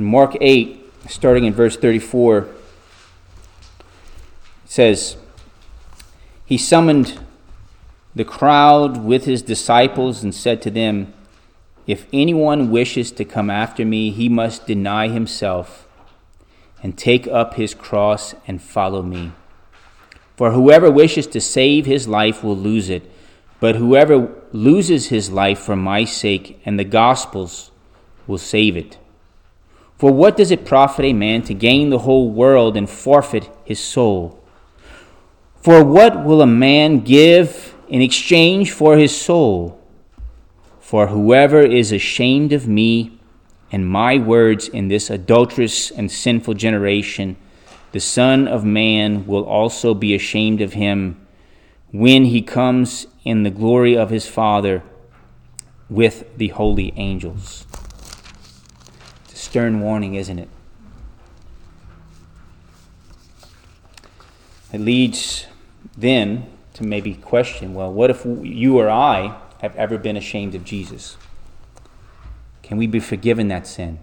In 0.00 0.06
Mark 0.06 0.34
8, 0.40 0.82
starting 1.10 1.44
in 1.44 1.52
verse 1.52 1.76
34, 1.76 2.38
it 2.38 2.46
says, 4.64 5.18
He 6.46 6.56
summoned 6.56 7.20
the 8.14 8.24
crowd 8.24 9.04
with 9.04 9.26
his 9.26 9.42
disciples 9.42 10.22
and 10.22 10.34
said 10.34 10.62
to 10.62 10.70
them, 10.70 11.12
If 11.86 12.06
anyone 12.14 12.70
wishes 12.70 13.12
to 13.12 13.26
come 13.26 13.50
after 13.50 13.84
me, 13.84 14.10
he 14.10 14.30
must 14.30 14.66
deny 14.66 15.08
himself 15.08 15.86
and 16.82 16.96
take 16.96 17.28
up 17.28 17.56
his 17.56 17.74
cross 17.74 18.34
and 18.46 18.62
follow 18.62 19.02
me. 19.02 19.32
For 20.34 20.52
whoever 20.52 20.90
wishes 20.90 21.26
to 21.26 21.42
save 21.42 21.84
his 21.84 22.08
life 22.08 22.42
will 22.42 22.56
lose 22.56 22.88
it, 22.88 23.02
but 23.60 23.76
whoever 23.76 24.34
loses 24.50 25.08
his 25.08 25.28
life 25.28 25.58
for 25.58 25.76
my 25.76 26.04
sake 26.04 26.58
and 26.64 26.78
the 26.78 26.84
gospel's 26.84 27.70
will 28.26 28.38
save 28.38 28.78
it. 28.78 28.96
For 30.00 30.10
what 30.10 30.38
does 30.38 30.50
it 30.50 30.64
profit 30.64 31.04
a 31.04 31.12
man 31.12 31.42
to 31.42 31.52
gain 31.52 31.90
the 31.90 31.98
whole 31.98 32.30
world 32.30 32.74
and 32.74 32.88
forfeit 32.88 33.50
his 33.66 33.78
soul? 33.78 34.42
For 35.60 35.84
what 35.84 36.24
will 36.24 36.40
a 36.40 36.46
man 36.46 37.00
give 37.00 37.74
in 37.86 38.00
exchange 38.00 38.70
for 38.72 38.96
his 38.96 39.14
soul? 39.14 39.78
For 40.80 41.08
whoever 41.08 41.60
is 41.60 41.92
ashamed 41.92 42.54
of 42.54 42.66
me 42.66 43.18
and 43.70 43.86
my 43.86 44.16
words 44.16 44.68
in 44.68 44.88
this 44.88 45.10
adulterous 45.10 45.90
and 45.90 46.10
sinful 46.10 46.54
generation, 46.54 47.36
the 47.92 48.00
Son 48.00 48.48
of 48.48 48.64
Man 48.64 49.26
will 49.26 49.44
also 49.44 49.92
be 49.92 50.14
ashamed 50.14 50.62
of 50.62 50.72
him 50.72 51.26
when 51.92 52.24
he 52.24 52.40
comes 52.40 53.06
in 53.22 53.42
the 53.42 53.50
glory 53.50 53.98
of 53.98 54.08
his 54.08 54.26
Father 54.26 54.82
with 55.90 56.24
the 56.38 56.48
holy 56.48 56.94
angels 56.96 57.66
stern 59.50 59.80
warning, 59.80 60.14
isn't 60.14 60.38
it? 60.38 60.48
It 64.72 64.80
leads 64.80 65.46
then 65.98 66.46
to 66.74 66.84
maybe 66.84 67.14
question 67.14 67.74
well, 67.74 67.92
what 67.92 68.10
if 68.10 68.24
you 68.24 68.78
or 68.78 68.88
I 68.88 69.36
have 69.60 69.74
ever 69.74 69.98
been 69.98 70.16
ashamed 70.16 70.54
of 70.54 70.64
Jesus? 70.64 71.16
Can 72.62 72.78
we 72.78 72.86
be 72.86 73.00
forgiven 73.00 73.48
that 73.48 73.66
sin? 73.66 73.98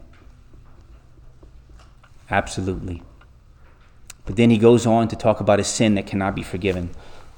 Absolutely. 2.29 3.01
But 4.25 4.35
then 4.35 4.49
he 4.49 4.57
goes 4.57 4.85
on 4.85 5.07
to 5.07 5.15
talk 5.15 5.39
about 5.39 5.61
a 5.61 5.63
sin 5.63 5.95
that 5.95 6.05
cannot 6.05 6.35
be 6.35 6.43
forgiven. 6.43 6.89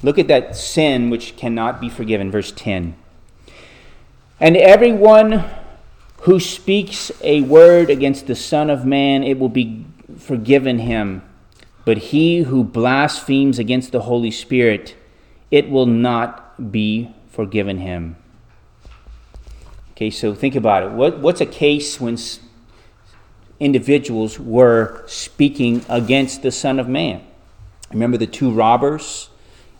Look 0.01 0.17
at 0.17 0.27
that 0.29 0.55
sin 0.55 1.11
which 1.11 1.37
cannot 1.37 1.79
be 1.79 1.89
forgiven, 1.89 2.31
verse 2.31 2.51
10. 2.51 2.95
And 4.39 4.57
everyone 4.57 5.45
who 6.21 6.39
speaks 6.39 7.11
a 7.21 7.41
word 7.41 7.89
against 7.89 8.27
the 8.27 8.35
Son 8.35 8.69
of 8.69 8.85
Man, 8.85 9.23
it 9.23 9.39
will 9.39 9.49
be 9.49 9.85
forgiven 10.17 10.79
him. 10.79 11.21
But 11.85 11.97
he 11.97 12.39
who 12.39 12.63
blasphemes 12.63 13.57
against 13.57 13.91
the 13.91 14.01
Holy 14.01 14.31
Spirit, 14.31 14.95
it 15.49 15.69
will 15.69 15.85
not 15.85 16.71
be 16.71 17.13
forgiven 17.29 17.77
him. 17.77 18.17
Okay, 19.91 20.09
so 20.09 20.35
think 20.35 20.55
about 20.55 20.83
it. 20.83 20.91
What, 20.91 21.19
what's 21.19 21.41
a 21.41 21.45
case 21.45 21.99
when 21.99 22.17
individuals 23.59 24.39
were 24.39 25.03
speaking 25.07 25.85
against 25.89 26.41
the 26.41 26.51
Son 26.51 26.79
of 26.79 26.87
Man? 26.87 27.25
Remember 27.91 28.17
the 28.17 28.27
two 28.27 28.51
robbers, 28.51 29.29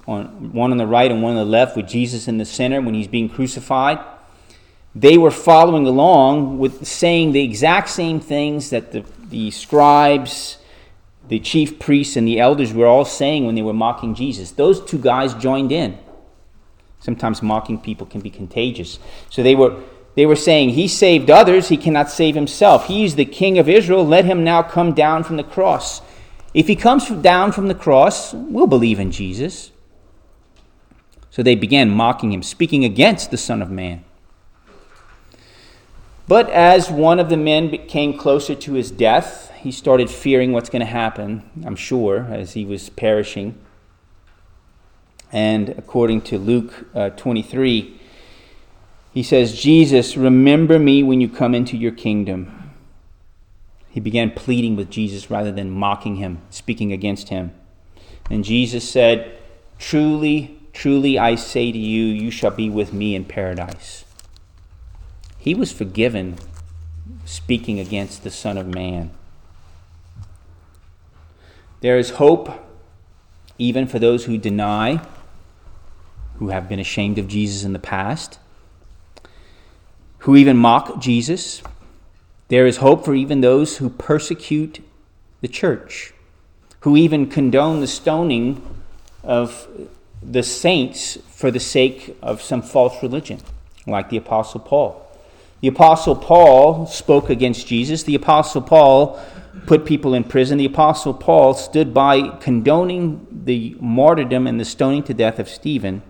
on, 0.08 0.53
one 0.53 0.72
on 0.72 0.77
the 0.77 0.88
right 0.88 1.12
and 1.12 1.22
one 1.22 1.36
on 1.36 1.38
the 1.38 1.46
left, 1.46 1.75
with 1.75 1.88
Jesus 1.88 2.27
in 2.27 2.38
the 2.38 2.46
center 2.46 2.81
when 2.81 2.96
he's 2.96 3.08
being 3.08 3.29
crucified? 3.29 4.00
They 4.96 5.17
were 5.17 5.31
following 5.31 5.86
along 5.86 6.58
with 6.58 6.88
saying 6.88 7.31
the 7.31 7.43
exact 7.43 7.89
same 7.89 8.19
things 8.19 8.72
that 8.72 8.91
the, 8.91 9.05
the 9.29 9.51
scribes, 9.51 10.58
the 11.27 11.39
chief 11.39 11.77
priests, 11.79 12.15
and 12.15 12.27
the 12.27 12.39
elders 12.39 12.74
were 12.74 12.88
all 12.88 13.05
saying 13.05 13.46
when 13.46 13.55
they 13.55 13.62
were 13.62 13.74
mocking 13.74 14.15
Jesus. 14.15 14.51
Those 14.51 14.84
two 14.84 14.98
guys 14.98 15.34
joined 15.36 15.72
in. 15.72 15.98
Sometimes 17.00 17.41
mocking 17.41 17.79
people 17.79 18.08
can 18.08 18.19
be 18.19 18.31
contagious. 18.31 19.00
So 19.29 19.43
they 19.43 19.55
were, 19.55 19.81
they 20.15 20.25
were 20.25 20.36
saying, 20.36 20.69
He 20.69 20.88
saved 20.88 21.29
others, 21.29 21.69
He 21.69 21.77
cannot 21.77 22.10
save 22.10 22.34
Himself. 22.36 22.88
He 22.88 23.05
is 23.05 23.15
the 23.15 23.25
King 23.25 23.60
of 23.60 23.69
Israel. 23.69 24.05
Let 24.05 24.25
Him 24.25 24.43
now 24.43 24.63
come 24.63 24.93
down 24.93 25.24
from 25.24 25.38
the 25.38 25.43
cross. 25.43 26.01
If 26.53 26.67
He 26.67 26.75
comes 26.75 27.08
down 27.08 27.51
from 27.51 27.67
the 27.67 27.75
cross, 27.75 28.34
we'll 28.34 28.67
believe 28.67 29.00
in 29.00 29.12
Jesus. 29.12 29.72
So 31.29 31.43
they 31.43 31.55
began 31.55 31.91
mocking 31.91 32.34
Him, 32.34 32.41
speaking 32.41 32.84
against 32.84 33.29
the 33.29 33.38
Son 33.38 33.62
of 33.62 33.69
Man. 33.69 34.03
But 36.29 36.48
as 36.51 36.91
one 36.91 37.17
of 37.17 37.29
the 37.29 37.38
men 37.38 37.75
came 37.88 38.15
closer 38.15 38.53
to 38.53 38.74
his 38.74 38.91
death, 38.91 39.51
he 39.55 39.71
started 39.71 40.12
fearing 40.12 40.51
what's 40.51 40.69
going 40.69 40.81
to 40.81 40.86
happen, 40.86 41.41
I'm 41.65 41.75
sure, 41.75 42.27
as 42.29 42.53
he 42.53 42.65
was 42.65 42.88
perishing. 42.88 43.57
And 45.31 45.69
according 45.69 46.21
to 46.29 46.38
Luke 46.38 46.86
uh, 46.93 47.09
23, 47.09 48.00
he 49.12 49.24
says, 49.24 49.59
Jesus, 49.59 50.15
remember 50.15 50.77
me 50.77 51.01
when 51.01 51.19
you 51.19 51.29
come 51.29 51.55
into 51.55 51.75
your 51.75 51.93
kingdom. 51.93 52.74
He 53.89 54.00
began 54.00 54.29
pleading 54.29 54.75
with 54.75 54.91
Jesus 54.91 55.31
rather 55.31 55.51
than 55.51 55.71
mocking 55.71 56.17
him, 56.17 56.43
speaking 56.51 56.93
against 56.93 57.29
him. 57.29 57.55
And 58.29 58.43
Jesus 58.43 58.88
said, 58.88 59.36
Truly, 59.79 60.59
truly, 60.74 61.17
I 61.17 61.33
say 61.33 61.71
to 61.71 61.77
you, 61.79 62.03
you 62.03 62.29
shall 62.29 62.51
be 62.51 62.69
with 62.69 62.93
me 62.93 63.15
in 63.15 63.25
paradise. 63.25 64.05
He 65.39 65.55
was 65.55 65.72
forgiven 65.72 66.38
speaking 67.24 67.79
against 67.79 68.24
the 68.24 68.29
Son 68.29 68.58
of 68.58 68.67
Man. 68.67 69.12
There 71.81 71.98
is 71.98 72.12
hope 72.12 72.51
even 73.58 73.88
for 73.88 74.00
those 74.00 74.25
who 74.25 74.38
deny, 74.38 75.01
who 76.38 76.50
have 76.50 76.67
been 76.67 76.79
ashamed 76.79 77.17
of 77.17 77.27
Jesus 77.27 77.63
in 77.63 77.74
the 77.74 77.79
past, 77.79 78.39
who 80.19 80.36
even 80.36 80.58
mock 80.58 81.00
Jesus. 81.00 81.62
There 82.50 82.65
is 82.65 82.77
hope 82.77 83.05
for 83.05 83.15
even 83.15 83.41
those 83.41 83.77
who 83.77 83.89
persecute 83.89 84.84
the 85.39 85.48
church, 85.48 86.13
who 86.81 86.98
even 86.98 87.27
condone 87.27 87.79
the 87.79 87.88
stoning 87.88 88.62
of 89.24 89.67
the 90.22 90.43
saints 90.43 91.17
for 91.29 91.50
the 91.50 91.60
sake 91.60 92.17
of 92.22 92.41
some 92.41 92.62
false 92.62 93.01
religion, 93.01 93.39
like 93.88 94.10
the 94.10 94.17
Apostle 94.17 94.60
Paul. 94.60 95.09
The 95.62 95.68
Apostle 95.68 96.16
Paul 96.16 96.86
spoke 96.86 97.30
against 97.30 97.68
Jesus. 97.68 98.04
The 98.04 98.16
Apostle 98.16 98.62
Paul 98.62 99.20
put 99.66 99.86
people 99.86 100.13
in 100.13 100.24
prison. 100.24 100.58
The 100.58 100.66
Apostle 100.66 101.13
Paul 101.13 101.54
stood 101.54 101.94
by 101.94 102.38
condoning 102.38 103.28
the 103.30 103.75
martyrdom 103.80 104.48
and 104.48 104.60
the 104.60 104.66
stoning 104.66 105.04
to 105.04 105.13
death 105.13 105.38
of 105.38 105.50
Stephen. 105.50 106.01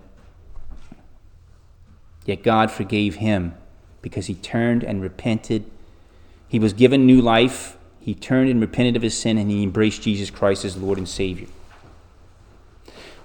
Yet 2.26 2.42
God 2.42 2.70
forgave 2.70 3.16
him 3.16 3.54
because 4.02 4.26
he 4.26 4.34
turned 4.34 4.84
and 4.84 5.02
repented. 5.02 5.68
He 6.46 6.58
was 6.58 6.72
given 6.72 7.06
new 7.06 7.20
life. 7.20 7.76
He 7.98 8.14
turned 8.14 8.50
and 8.50 8.60
repented 8.60 8.96
of 8.96 9.02
his 9.02 9.18
sin 9.18 9.36
and 9.36 9.50
he 9.50 9.62
embraced 9.62 10.02
Jesus 10.02 10.30
Christ 10.30 10.64
as 10.64 10.76
Lord 10.76 10.98
and 10.98 11.08
Savior. 11.08 11.48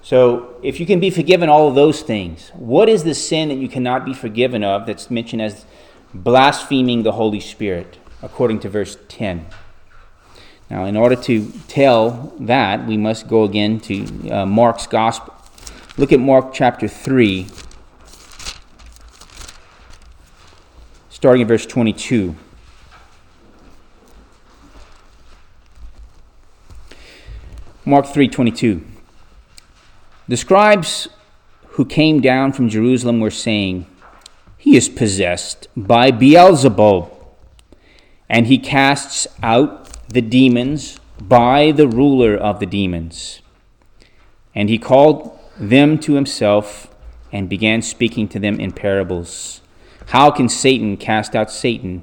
So, 0.02 0.54
if 0.62 0.78
you 0.78 0.86
can 0.86 1.00
be 1.00 1.10
forgiven 1.10 1.48
all 1.48 1.68
of 1.68 1.74
those 1.74 2.00
things, 2.00 2.50
what 2.54 2.88
is 2.88 3.02
the 3.02 3.14
sin 3.14 3.48
that 3.48 3.56
you 3.56 3.68
cannot 3.68 4.04
be 4.04 4.14
forgiven 4.14 4.62
of 4.62 4.86
that's 4.86 5.10
mentioned 5.10 5.42
as 5.42 5.64
blaspheming 6.22 7.02
the 7.02 7.12
Holy 7.12 7.40
Spirit, 7.40 7.98
according 8.22 8.60
to 8.60 8.68
verse 8.68 8.96
10. 9.08 9.46
Now, 10.68 10.84
in 10.84 10.96
order 10.96 11.16
to 11.16 11.52
tell 11.68 12.34
that, 12.40 12.86
we 12.86 12.96
must 12.96 13.28
go 13.28 13.44
again 13.44 13.78
to 13.80 14.30
uh, 14.30 14.46
Mark's 14.46 14.86
Gospel. 14.86 15.34
Look 15.96 16.12
at 16.12 16.20
Mark 16.20 16.52
chapter 16.52 16.88
3, 16.88 17.46
starting 21.08 21.42
at 21.42 21.48
verse 21.48 21.66
22. 21.66 22.34
Mark 27.88 28.06
3:22 28.06 28.82
The 30.26 30.36
scribes 30.36 31.08
who 31.68 31.84
came 31.84 32.20
down 32.20 32.52
from 32.52 32.68
Jerusalem 32.68 33.20
were 33.20 33.30
saying, 33.30 33.86
He 34.66 34.76
is 34.76 34.88
possessed 34.88 35.68
by 35.76 36.10
Beelzebub, 36.10 37.12
and 38.28 38.48
he 38.48 38.58
casts 38.58 39.28
out 39.40 40.08
the 40.08 40.20
demons 40.20 40.98
by 41.20 41.70
the 41.70 41.86
ruler 41.86 42.36
of 42.36 42.58
the 42.58 42.66
demons. 42.66 43.42
And 44.56 44.68
he 44.68 44.76
called 44.76 45.38
them 45.56 46.00
to 46.00 46.14
himself 46.14 46.92
and 47.30 47.48
began 47.48 47.80
speaking 47.80 48.26
to 48.26 48.40
them 48.40 48.58
in 48.58 48.72
parables. 48.72 49.60
How 50.06 50.32
can 50.32 50.48
Satan 50.48 50.96
cast 50.96 51.36
out 51.36 51.52
Satan? 51.52 52.02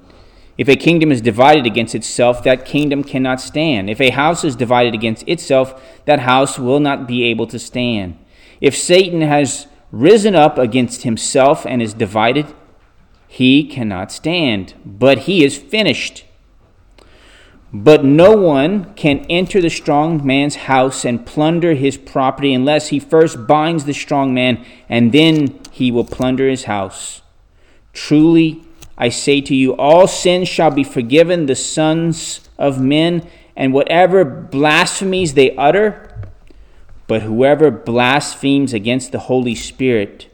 If 0.57 0.69
a 0.69 0.77
kingdom 0.77 1.11
is 1.11 1.19
divided 1.19 1.65
against 1.65 1.95
itself, 1.95 2.43
that 2.45 2.63
kingdom 2.63 3.03
cannot 3.03 3.41
stand. 3.41 3.89
If 3.89 3.99
a 3.99 4.11
house 4.11 4.45
is 4.45 4.55
divided 4.55 4.93
against 4.93 5.27
itself, 5.27 5.83
that 6.05 6.19
house 6.19 6.57
will 6.57 6.79
not 6.79 7.09
be 7.09 7.25
able 7.25 7.47
to 7.47 7.59
stand. 7.59 8.17
If 8.61 8.77
Satan 8.77 9.19
has 9.19 9.67
risen 9.93 10.33
up 10.33 10.57
against 10.57 11.03
himself 11.03 11.65
and 11.67 11.79
is 11.79 11.93
divided, 11.93 12.47
he 13.27 13.63
cannot 13.63 14.11
stand, 14.11 14.73
but 14.83 15.19
he 15.19 15.45
is 15.45 15.55
finished. 15.55 16.25
But 17.71 18.03
no 18.03 18.35
one 18.35 18.93
can 18.95 19.25
enter 19.29 19.61
the 19.61 19.69
strong 19.69 20.25
man's 20.25 20.55
house 20.55 21.05
and 21.05 21.25
plunder 21.25 21.75
his 21.75 21.95
property 21.95 22.53
unless 22.53 22.89
he 22.89 22.99
first 22.99 23.47
binds 23.47 23.85
the 23.85 23.93
strong 23.93 24.33
man, 24.33 24.65
and 24.89 25.11
then 25.11 25.59
he 25.71 25.91
will 25.91 26.05
plunder 26.05 26.49
his 26.49 26.63
house. 26.65 27.21
Truly, 27.93 28.63
I 28.97 29.09
say 29.09 29.41
to 29.41 29.55
you, 29.55 29.75
all 29.75 30.07
sins 30.07 30.47
shall 30.47 30.71
be 30.71 30.83
forgiven 30.83 31.45
the 31.45 31.55
sons 31.55 32.47
of 32.57 32.81
men, 32.81 33.27
and 33.55 33.73
whatever 33.73 34.25
blasphemies 34.25 35.35
they 35.35 35.55
utter. 35.55 36.12
But 37.07 37.23
whoever 37.23 37.69
blasphemes 37.69 38.73
against 38.73 39.11
the 39.11 39.19
Holy 39.19 39.55
Spirit 39.55 40.27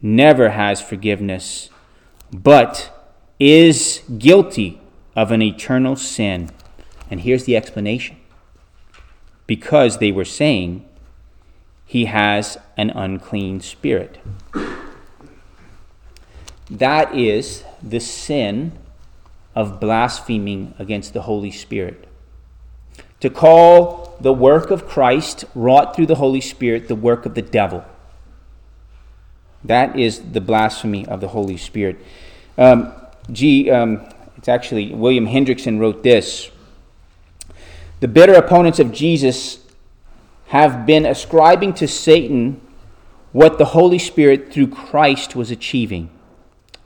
never 0.00 0.50
has 0.50 0.80
forgiveness, 0.80 1.70
but 2.32 3.14
is 3.38 4.02
guilty 4.18 4.80
of 5.16 5.30
an 5.30 5.42
eternal 5.42 5.96
sin. 5.96 6.50
And 7.10 7.20
here's 7.20 7.44
the 7.44 7.56
explanation 7.56 8.16
because 9.46 9.98
they 9.98 10.12
were 10.12 10.24
saying, 10.24 10.84
He 11.84 12.06
has 12.06 12.58
an 12.76 12.90
unclean 12.90 13.60
spirit. 13.60 14.18
That 16.70 17.14
is 17.14 17.64
the 17.82 18.00
sin 18.00 18.72
of 19.54 19.78
blaspheming 19.78 20.74
against 20.78 21.12
the 21.12 21.22
Holy 21.22 21.50
Spirit. 21.50 22.08
To 23.22 23.30
call 23.30 24.16
the 24.20 24.32
work 24.32 24.72
of 24.72 24.88
Christ 24.88 25.44
wrought 25.54 25.94
through 25.94 26.06
the 26.06 26.16
Holy 26.16 26.40
Spirit 26.40 26.88
the 26.88 26.96
work 26.96 27.24
of 27.24 27.36
the 27.36 27.42
devil. 27.42 27.84
That 29.62 29.96
is 29.96 30.32
the 30.32 30.40
blasphemy 30.40 31.06
of 31.06 31.20
the 31.20 31.28
Holy 31.28 31.56
Spirit. 31.56 31.98
Um, 32.58 32.92
G, 33.30 33.70
um, 33.70 34.00
it's 34.36 34.48
actually 34.48 34.92
William 34.92 35.28
Hendriksen 35.28 35.78
wrote 35.78 36.02
this. 36.02 36.50
The 38.00 38.08
bitter 38.08 38.34
opponents 38.34 38.80
of 38.80 38.90
Jesus 38.90 39.60
have 40.48 40.84
been 40.84 41.06
ascribing 41.06 41.74
to 41.74 41.86
Satan 41.86 42.60
what 43.30 43.56
the 43.56 43.66
Holy 43.66 44.00
Spirit 44.00 44.52
through 44.52 44.66
Christ 44.66 45.36
was 45.36 45.52
achieving. 45.52 46.10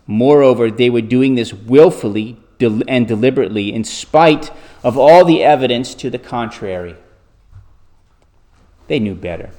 Moreover, 0.07 0.71
they 0.71 0.91
were 0.91 1.01
doing 1.01 1.35
this 1.35 1.55
willfully 1.55 2.37
and 2.61 3.07
deliberately, 3.07 3.73
in 3.73 3.85
spite 3.85 4.51
of 4.83 4.97
all 4.97 5.25
the 5.25 5.43
evidence 5.43 5.95
to 5.97 6.11
the 6.11 6.19
contrary. 6.19 6.97
They 8.87 8.99
knew 8.99 9.15
better. 9.15 9.51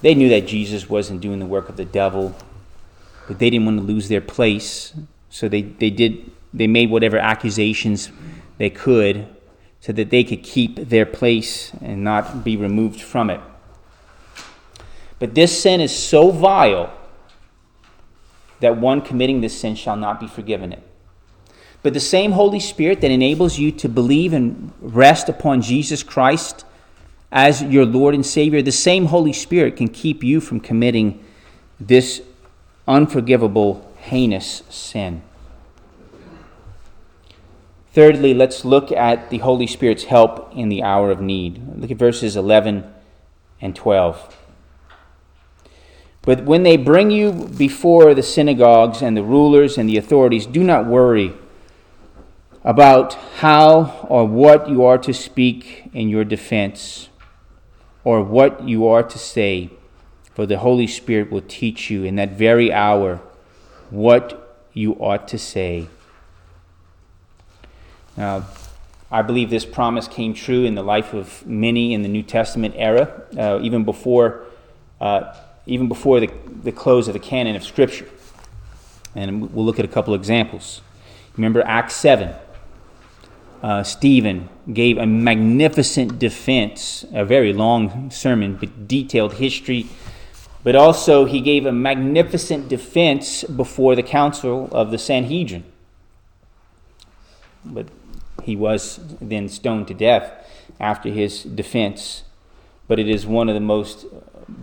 They 0.00 0.14
knew 0.14 0.28
that 0.28 0.46
Jesus 0.46 0.88
wasn't 0.88 1.20
doing 1.20 1.40
the 1.40 1.46
work 1.46 1.68
of 1.68 1.76
the 1.76 1.84
devil, 1.84 2.34
but 3.26 3.38
they 3.38 3.50
didn't 3.50 3.66
want 3.66 3.78
to 3.78 3.84
lose 3.84 4.08
their 4.08 4.20
place, 4.20 4.94
so 5.28 5.48
they, 5.48 5.62
they 5.62 5.90
did 5.90 6.30
they 6.54 6.66
made 6.66 6.90
whatever 6.90 7.18
accusations 7.18 8.10
they 8.56 8.70
could 8.70 9.26
so 9.80 9.92
that 9.92 10.10
they 10.10 10.24
could 10.24 10.42
keep 10.42 10.76
their 10.76 11.06
place 11.06 11.72
and 11.80 12.02
not 12.02 12.42
be 12.42 12.56
removed 12.56 13.00
from 13.00 13.30
it. 13.30 13.40
But 15.18 15.34
this 15.34 15.62
sin 15.62 15.80
is 15.80 15.96
so 15.96 16.30
vile 16.30 16.92
that 18.60 18.76
one 18.76 19.02
committing 19.02 19.40
this 19.40 19.58
sin 19.58 19.74
shall 19.74 19.96
not 19.96 20.20
be 20.20 20.26
forgiven 20.26 20.72
it. 20.72 20.82
But 21.82 21.94
the 21.94 22.00
same 22.00 22.32
Holy 22.32 22.60
Spirit 22.60 23.00
that 23.02 23.10
enables 23.10 23.58
you 23.58 23.70
to 23.72 23.88
believe 23.88 24.32
and 24.32 24.72
rest 24.80 25.28
upon 25.28 25.62
Jesus 25.62 26.02
Christ 26.02 26.64
as 27.30 27.62
your 27.62 27.84
Lord 27.84 28.14
and 28.14 28.24
Savior, 28.24 28.62
the 28.62 28.72
same 28.72 29.06
Holy 29.06 29.32
Spirit 29.32 29.76
can 29.76 29.88
keep 29.88 30.24
you 30.24 30.40
from 30.40 30.60
committing 30.60 31.22
this 31.78 32.22
unforgivable, 32.86 33.92
heinous 33.98 34.62
sin. 34.70 35.22
Thirdly, 37.92 38.32
let's 38.32 38.64
look 38.64 38.90
at 38.92 39.30
the 39.30 39.38
Holy 39.38 39.66
Spirit's 39.66 40.04
help 40.04 40.52
in 40.54 40.68
the 40.68 40.82
hour 40.82 41.10
of 41.10 41.20
need. 41.20 41.62
Look 41.76 41.90
at 41.90 41.96
verses 41.96 42.36
11 42.36 42.92
and 43.60 43.74
12. 43.76 44.36
But 46.22 46.44
when 46.44 46.62
they 46.62 46.76
bring 46.76 47.10
you 47.10 47.32
before 47.32 48.14
the 48.14 48.22
synagogues 48.22 49.02
and 49.02 49.16
the 49.16 49.22
rulers 49.22 49.78
and 49.78 49.88
the 49.88 49.96
authorities, 49.96 50.46
do 50.46 50.62
not 50.62 50.86
worry 50.86 51.34
about 52.68 53.14
how 53.38 54.06
or 54.10 54.26
what 54.26 54.68
you 54.68 54.84
are 54.84 54.98
to 54.98 55.14
speak 55.14 55.88
in 55.94 56.10
your 56.10 56.22
defense 56.22 57.08
or 58.04 58.22
what 58.22 58.68
you 58.68 58.86
are 58.86 59.02
to 59.02 59.18
say, 59.18 59.70
for 60.34 60.44
the 60.44 60.58
Holy 60.58 60.86
Spirit 60.86 61.32
will 61.32 61.40
teach 61.48 61.88
you 61.88 62.04
in 62.04 62.16
that 62.16 62.32
very 62.32 62.70
hour 62.70 63.22
what 63.88 64.68
you 64.74 64.92
ought 64.96 65.26
to 65.28 65.38
say. 65.38 65.88
Now, 68.18 68.44
I 69.10 69.22
believe 69.22 69.48
this 69.48 69.64
promise 69.64 70.06
came 70.06 70.34
true 70.34 70.64
in 70.64 70.74
the 70.74 70.82
life 70.82 71.14
of 71.14 71.46
many 71.46 71.94
in 71.94 72.02
the 72.02 72.08
New 72.08 72.22
Testament 72.22 72.74
era, 72.76 73.22
uh, 73.38 73.60
even 73.62 73.84
before. 73.84 74.44
Uh, 75.00 75.34
even 75.68 75.86
before 75.86 76.18
the, 76.18 76.30
the 76.62 76.72
close 76.72 77.08
of 77.08 77.12
the 77.12 77.20
canon 77.20 77.54
of 77.54 77.62
Scripture. 77.62 78.08
And 79.14 79.52
we'll 79.52 79.66
look 79.66 79.78
at 79.78 79.84
a 79.84 79.88
couple 79.88 80.14
examples. 80.14 80.80
Remember 81.36 81.62
Acts 81.62 81.94
7. 81.96 82.34
Uh, 83.62 83.82
Stephen 83.82 84.48
gave 84.72 84.98
a 84.98 85.06
magnificent 85.06 86.18
defense, 86.18 87.04
a 87.12 87.24
very 87.24 87.52
long 87.52 88.10
sermon, 88.10 88.56
but 88.56 88.86
detailed 88.86 89.34
history. 89.34 89.86
But 90.62 90.76
also, 90.76 91.24
he 91.24 91.40
gave 91.40 91.66
a 91.66 91.72
magnificent 91.72 92.68
defense 92.68 93.42
before 93.44 93.96
the 93.96 94.02
council 94.02 94.68
of 94.70 94.90
the 94.90 94.98
Sanhedrin. 94.98 95.64
But 97.64 97.86
he 98.44 98.54
was 98.54 99.00
then 99.20 99.48
stoned 99.48 99.88
to 99.88 99.94
death 99.94 100.32
after 100.78 101.08
his 101.08 101.42
defense. 101.42 102.22
But 102.86 102.98
it 102.98 103.08
is 103.08 103.26
one 103.26 103.48
of 103.48 103.54
the 103.54 103.60
most 103.60 104.06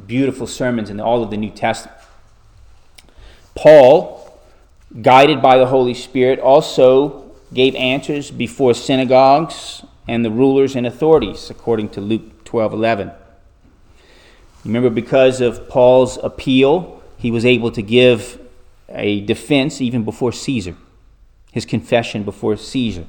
beautiful 0.08 0.48
sermons 0.48 0.90
in 0.90 1.00
all 1.00 1.22
of 1.22 1.32
the 1.32 1.38
New 1.38 1.52
Testament. 1.52 1.98
Paul, 3.56 4.40
guided 5.02 5.42
by 5.42 5.58
the 5.58 5.66
Holy 5.66 5.94
Spirit, 5.94 6.40
also 6.40 7.25
gave 7.54 7.76
answers 7.76 8.32
before 8.32 8.74
synagogues 8.74 9.84
and 10.08 10.24
the 10.24 10.32
rulers 10.32 10.76
and 10.76 10.86
authorities, 10.86 11.50
according 11.50 11.90
to 11.90 12.02
Luke 12.02 12.44
12 12.46 12.74
11. 12.74 13.12
Remember, 14.64 14.90
because 14.90 15.42
of 15.42 15.70
Paul's 15.70 16.18
appeal, 16.24 17.04
he 17.18 17.32
was 17.32 17.46
able 17.46 17.72
to 17.72 17.82
give 17.82 18.40
a 18.90 19.22
defense 19.22 19.82
even 19.82 20.04
before 20.04 20.32
Caesar, 20.32 20.76
his 21.52 21.66
confession 21.66 22.24
before 22.24 22.58
Caesar. 22.58 23.06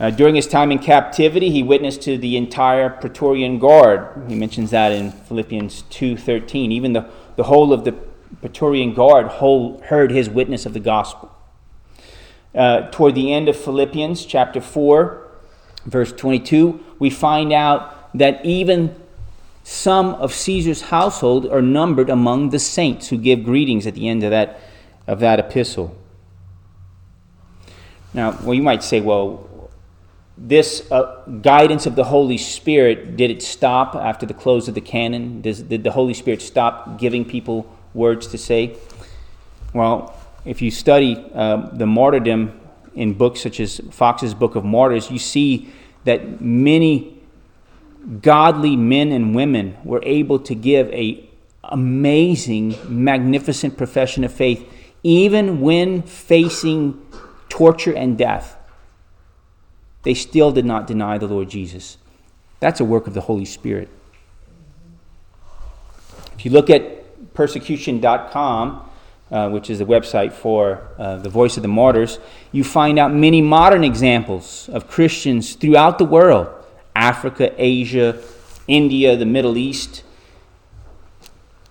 Uh, 0.00 0.10
during 0.10 0.34
his 0.34 0.46
time 0.46 0.72
in 0.72 0.78
captivity, 0.78 1.50
he 1.50 1.62
witnessed 1.62 2.02
to 2.02 2.18
the 2.18 2.36
entire 2.36 2.90
Praetorian 2.90 3.58
Guard. 3.58 4.24
He 4.28 4.34
mentions 4.34 4.70
that 4.72 4.92
in 4.92 5.12
Philippians 5.12 5.84
2.13. 5.84 6.72
Even 6.72 6.92
the, 6.92 7.08
the 7.36 7.44
whole 7.44 7.72
of 7.72 7.84
the 7.84 7.92
Praetorian 8.40 8.92
Guard 8.92 9.26
whole, 9.26 9.80
heard 9.82 10.10
his 10.10 10.28
witness 10.28 10.66
of 10.66 10.72
the 10.72 10.80
gospel. 10.80 11.33
Uh, 12.54 12.88
toward 12.90 13.14
the 13.14 13.32
end 13.32 13.48
of 13.48 13.56
Philippians 13.56 14.24
chapter 14.24 14.60
4, 14.60 15.28
verse 15.86 16.12
22, 16.12 16.82
we 16.98 17.10
find 17.10 17.52
out 17.52 18.16
that 18.16 18.44
even 18.44 18.94
some 19.64 20.14
of 20.14 20.32
Caesar's 20.32 20.82
household 20.82 21.46
are 21.46 21.62
numbered 21.62 22.10
among 22.10 22.50
the 22.50 22.58
saints 22.58 23.08
who 23.08 23.16
give 23.16 23.44
greetings 23.44 23.86
at 23.86 23.94
the 23.94 24.08
end 24.08 24.22
of 24.22 24.30
that, 24.30 24.60
of 25.06 25.20
that 25.20 25.40
epistle. 25.40 25.96
Now, 28.12 28.38
well, 28.42 28.54
you 28.54 28.62
might 28.62 28.84
say, 28.84 29.00
well, 29.00 29.70
this 30.36 30.90
uh, 30.92 31.24
guidance 31.42 31.86
of 31.86 31.96
the 31.96 32.04
Holy 32.04 32.38
Spirit, 32.38 33.16
did 33.16 33.30
it 33.30 33.42
stop 33.42 33.94
after 33.96 34.26
the 34.26 34.34
close 34.34 34.68
of 34.68 34.74
the 34.74 34.80
canon? 34.80 35.40
Does, 35.40 35.62
did 35.62 35.82
the 35.82 35.90
Holy 35.90 36.14
Spirit 36.14 36.42
stop 36.42 36.98
giving 36.98 37.24
people 37.24 37.66
words 37.94 38.28
to 38.28 38.38
say? 38.38 38.76
Well, 39.72 40.16
if 40.44 40.60
you 40.62 40.70
study 40.70 41.24
uh, 41.34 41.68
the 41.72 41.86
martyrdom 41.86 42.60
in 42.94 43.14
books 43.14 43.40
such 43.40 43.60
as 43.60 43.80
Foxe's 43.90 44.34
Book 44.34 44.54
of 44.54 44.64
Martyrs, 44.64 45.10
you 45.10 45.18
see 45.18 45.72
that 46.04 46.40
many 46.40 47.18
godly 48.20 48.76
men 48.76 49.12
and 49.12 49.34
women 49.34 49.76
were 49.84 50.02
able 50.04 50.38
to 50.40 50.54
give 50.54 50.88
a 50.90 51.28
amazing, 51.64 52.76
magnificent 52.88 53.76
profession 53.76 54.22
of 54.22 54.32
faith, 54.32 54.70
even 55.02 55.60
when 55.60 56.02
facing 56.02 57.00
torture 57.48 57.94
and 57.94 58.18
death 58.18 58.56
they 60.04 60.14
still 60.14 60.52
did 60.52 60.64
not 60.64 60.86
deny 60.86 61.18
the 61.18 61.26
Lord 61.26 61.48
Jesus. 61.50 61.96
That's 62.60 62.78
a 62.78 62.84
work 62.84 63.06
of 63.06 63.14
the 63.14 63.22
Holy 63.22 63.46
Spirit. 63.46 63.88
If 66.38 66.44
you 66.44 66.50
look 66.50 66.70
at 66.70 67.34
persecution.com, 67.34 68.90
uh, 69.34 69.50
which 69.50 69.68
is 69.68 69.80
the 69.80 69.84
website 69.84 70.32
for 70.32 70.88
uh, 70.98 71.16
the 71.16 71.28
Voice 71.28 71.56
of 71.56 71.62
the 71.62 71.68
Martyrs, 71.68 72.18
you 72.52 72.62
find 72.62 72.98
out 72.98 73.12
many 73.12 73.42
modern 73.42 73.82
examples 73.82 74.68
of 74.72 74.88
Christians 74.88 75.54
throughout 75.54 75.98
the 75.98 76.04
world 76.04 76.48
Africa, 76.96 77.52
Asia, 77.58 78.22
India, 78.68 79.16
the 79.16 79.26
Middle 79.26 79.58
East 79.58 80.04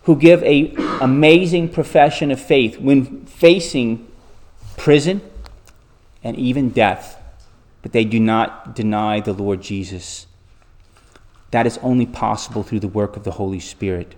who 0.03 0.17
give 0.17 0.43
a 0.43 0.75
amazing 0.99 1.69
profession 1.69 2.29
of 2.29 2.39
faith 2.41 2.77
when 2.77 3.25
facing 3.25 4.05
prison 4.75 5.21
and 6.21 6.37
even 6.37 6.69
death 6.69 7.17
but 7.83 7.91
they 7.91 8.05
do 8.05 8.19
not 8.19 8.73
deny 8.73 9.19
the 9.19 9.33
Lord 9.33 9.61
Jesus. 9.61 10.25
That 11.51 11.67
is 11.67 11.77
only 11.79 12.07
possible 12.07 12.63
through 12.63 12.79
the 12.79 12.87
work 12.87 13.15
of 13.15 13.25
the 13.25 13.31
Holy 13.31 13.59
Spirit. 13.59 14.15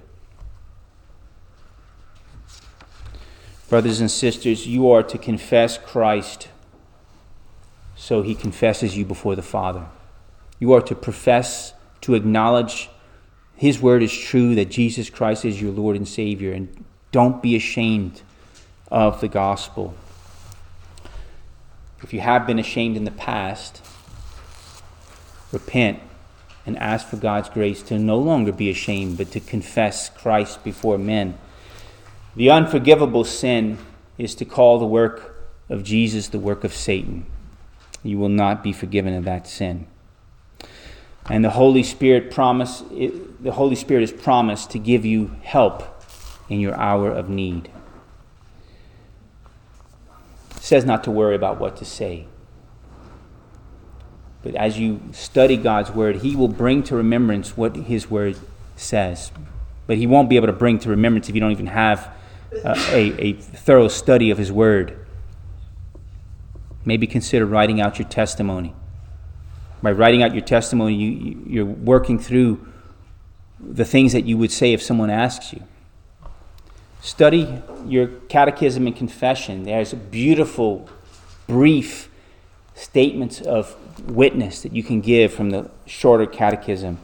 Brothers 3.69 3.99
and 3.99 4.11
sisters, 4.11 4.67
you 4.67 4.91
are 4.91 5.03
to 5.03 5.17
confess 5.17 5.77
Christ 5.77 6.49
so 7.95 8.21
he 8.21 8.35
confesses 8.35 8.95
you 8.95 9.05
before 9.05 9.35
the 9.35 9.41
Father. 9.41 9.85
You 10.59 10.73
are 10.73 10.81
to 10.81 10.95
profess, 10.95 11.73
to 12.01 12.13
acknowledge 12.13 12.89
his 13.55 13.81
word 13.81 14.03
is 14.03 14.15
true, 14.15 14.53
that 14.55 14.69
Jesus 14.69 15.09
Christ 15.09 15.45
is 15.45 15.61
your 15.61 15.71
Lord 15.71 15.95
and 15.95 16.07
Savior, 16.07 16.51
and 16.51 16.85
don't 17.11 17.41
be 17.41 17.55
ashamed 17.55 18.21
of 18.91 19.21
the 19.21 19.27
gospel. 19.27 19.95
If 22.03 22.13
you 22.13 22.19
have 22.19 22.45
been 22.45 22.59
ashamed 22.59 22.97
in 22.97 23.05
the 23.05 23.11
past, 23.11 23.81
repent 25.51 25.99
and 26.65 26.77
ask 26.77 27.07
for 27.07 27.15
God's 27.15 27.49
grace 27.49 27.81
to 27.83 27.97
no 27.97 28.17
longer 28.17 28.51
be 28.51 28.69
ashamed, 28.69 29.17
but 29.17 29.31
to 29.31 29.39
confess 29.39 30.09
Christ 30.09 30.63
before 30.63 30.97
men. 30.97 31.37
The 32.35 32.49
unforgivable 32.49 33.23
sin 33.23 33.77
is 34.17 34.35
to 34.35 34.45
call 34.45 34.79
the 34.79 34.85
work 34.85 35.35
of 35.69 35.83
Jesus 35.83 36.27
the 36.27 36.39
work 36.39 36.63
of 36.63 36.73
Satan. 36.73 37.25
You 38.03 38.17
will 38.17 38.29
not 38.29 38.61
be 38.61 38.73
forgiven 38.73 39.13
of 39.13 39.23
that 39.25 39.47
sin. 39.47 39.87
And 41.27 41.43
the 41.43 41.51
Holy 41.51 41.81
Spirit 41.81 42.29
promise 42.29 42.83
the 42.91 43.51
Holy 43.53 43.75
Spirit 43.75 44.03
is 44.03 44.11
promised 44.11 44.71
to 44.71 44.79
give 44.79 45.05
you 45.05 45.35
help 45.41 45.83
in 46.49 46.59
your 46.59 46.75
hour 46.75 47.09
of 47.11 47.29
need 47.29 47.69
It 50.55 50.61
says 50.61 50.85
not 50.85 51.03
to 51.05 51.11
worry 51.11 51.35
about 51.35 51.59
what 51.59 51.77
to 51.77 51.85
say. 51.85 52.27
But 54.43 54.53
as 54.53 54.77
you 54.77 55.01
study 55.11 55.57
God's 55.57 55.89
word, 55.89 56.17
He 56.17 56.35
will 56.35 56.47
bring 56.47 56.83
to 56.83 56.95
remembrance 56.95 57.57
what 57.57 57.75
His 57.75 58.11
word 58.11 58.37
says. 58.75 59.31
But 59.87 59.97
He 59.97 60.05
won't 60.05 60.29
be 60.29 60.35
able 60.35 60.47
to 60.47 60.53
bring 60.53 60.77
to 60.79 60.89
remembrance 60.89 61.27
if 61.27 61.33
you 61.33 61.41
don't 61.41 61.51
even 61.51 61.67
have 61.67 62.13
a, 62.63 63.21
a 63.21 63.33
thorough 63.33 63.87
study 63.87 64.29
of 64.31 64.37
His 64.37 64.51
word. 64.51 65.05
Maybe 66.85 67.07
consider 67.07 67.45
writing 67.45 67.81
out 67.81 67.99
your 67.99 68.07
testimony. 68.07 68.73
By 69.81 69.91
writing 69.91 70.23
out 70.23 70.33
your 70.33 70.43
testimony, 70.43 70.95
you, 70.95 71.43
you're 71.47 71.65
working 71.65 72.19
through 72.19 72.65
the 73.59 73.85
things 73.85 74.13
that 74.13 74.25
you 74.25 74.37
would 74.37 74.51
say 74.51 74.73
if 74.73 74.81
someone 74.81 75.09
asks 75.09 75.53
you. 75.53 75.63
Study 77.01 77.61
your 77.85 78.07
catechism 78.07 78.87
and 78.87 78.95
confession. 78.95 79.63
There's 79.63 79.93
beautiful, 79.93 80.89
brief 81.47 82.09
statements 82.73 83.41
of 83.41 83.75
witness 84.09 84.61
that 84.63 84.73
you 84.73 84.83
can 84.83 85.01
give 85.01 85.33
from 85.33 85.51
the 85.51 85.69
shorter 85.85 86.25
catechism. 86.25 86.99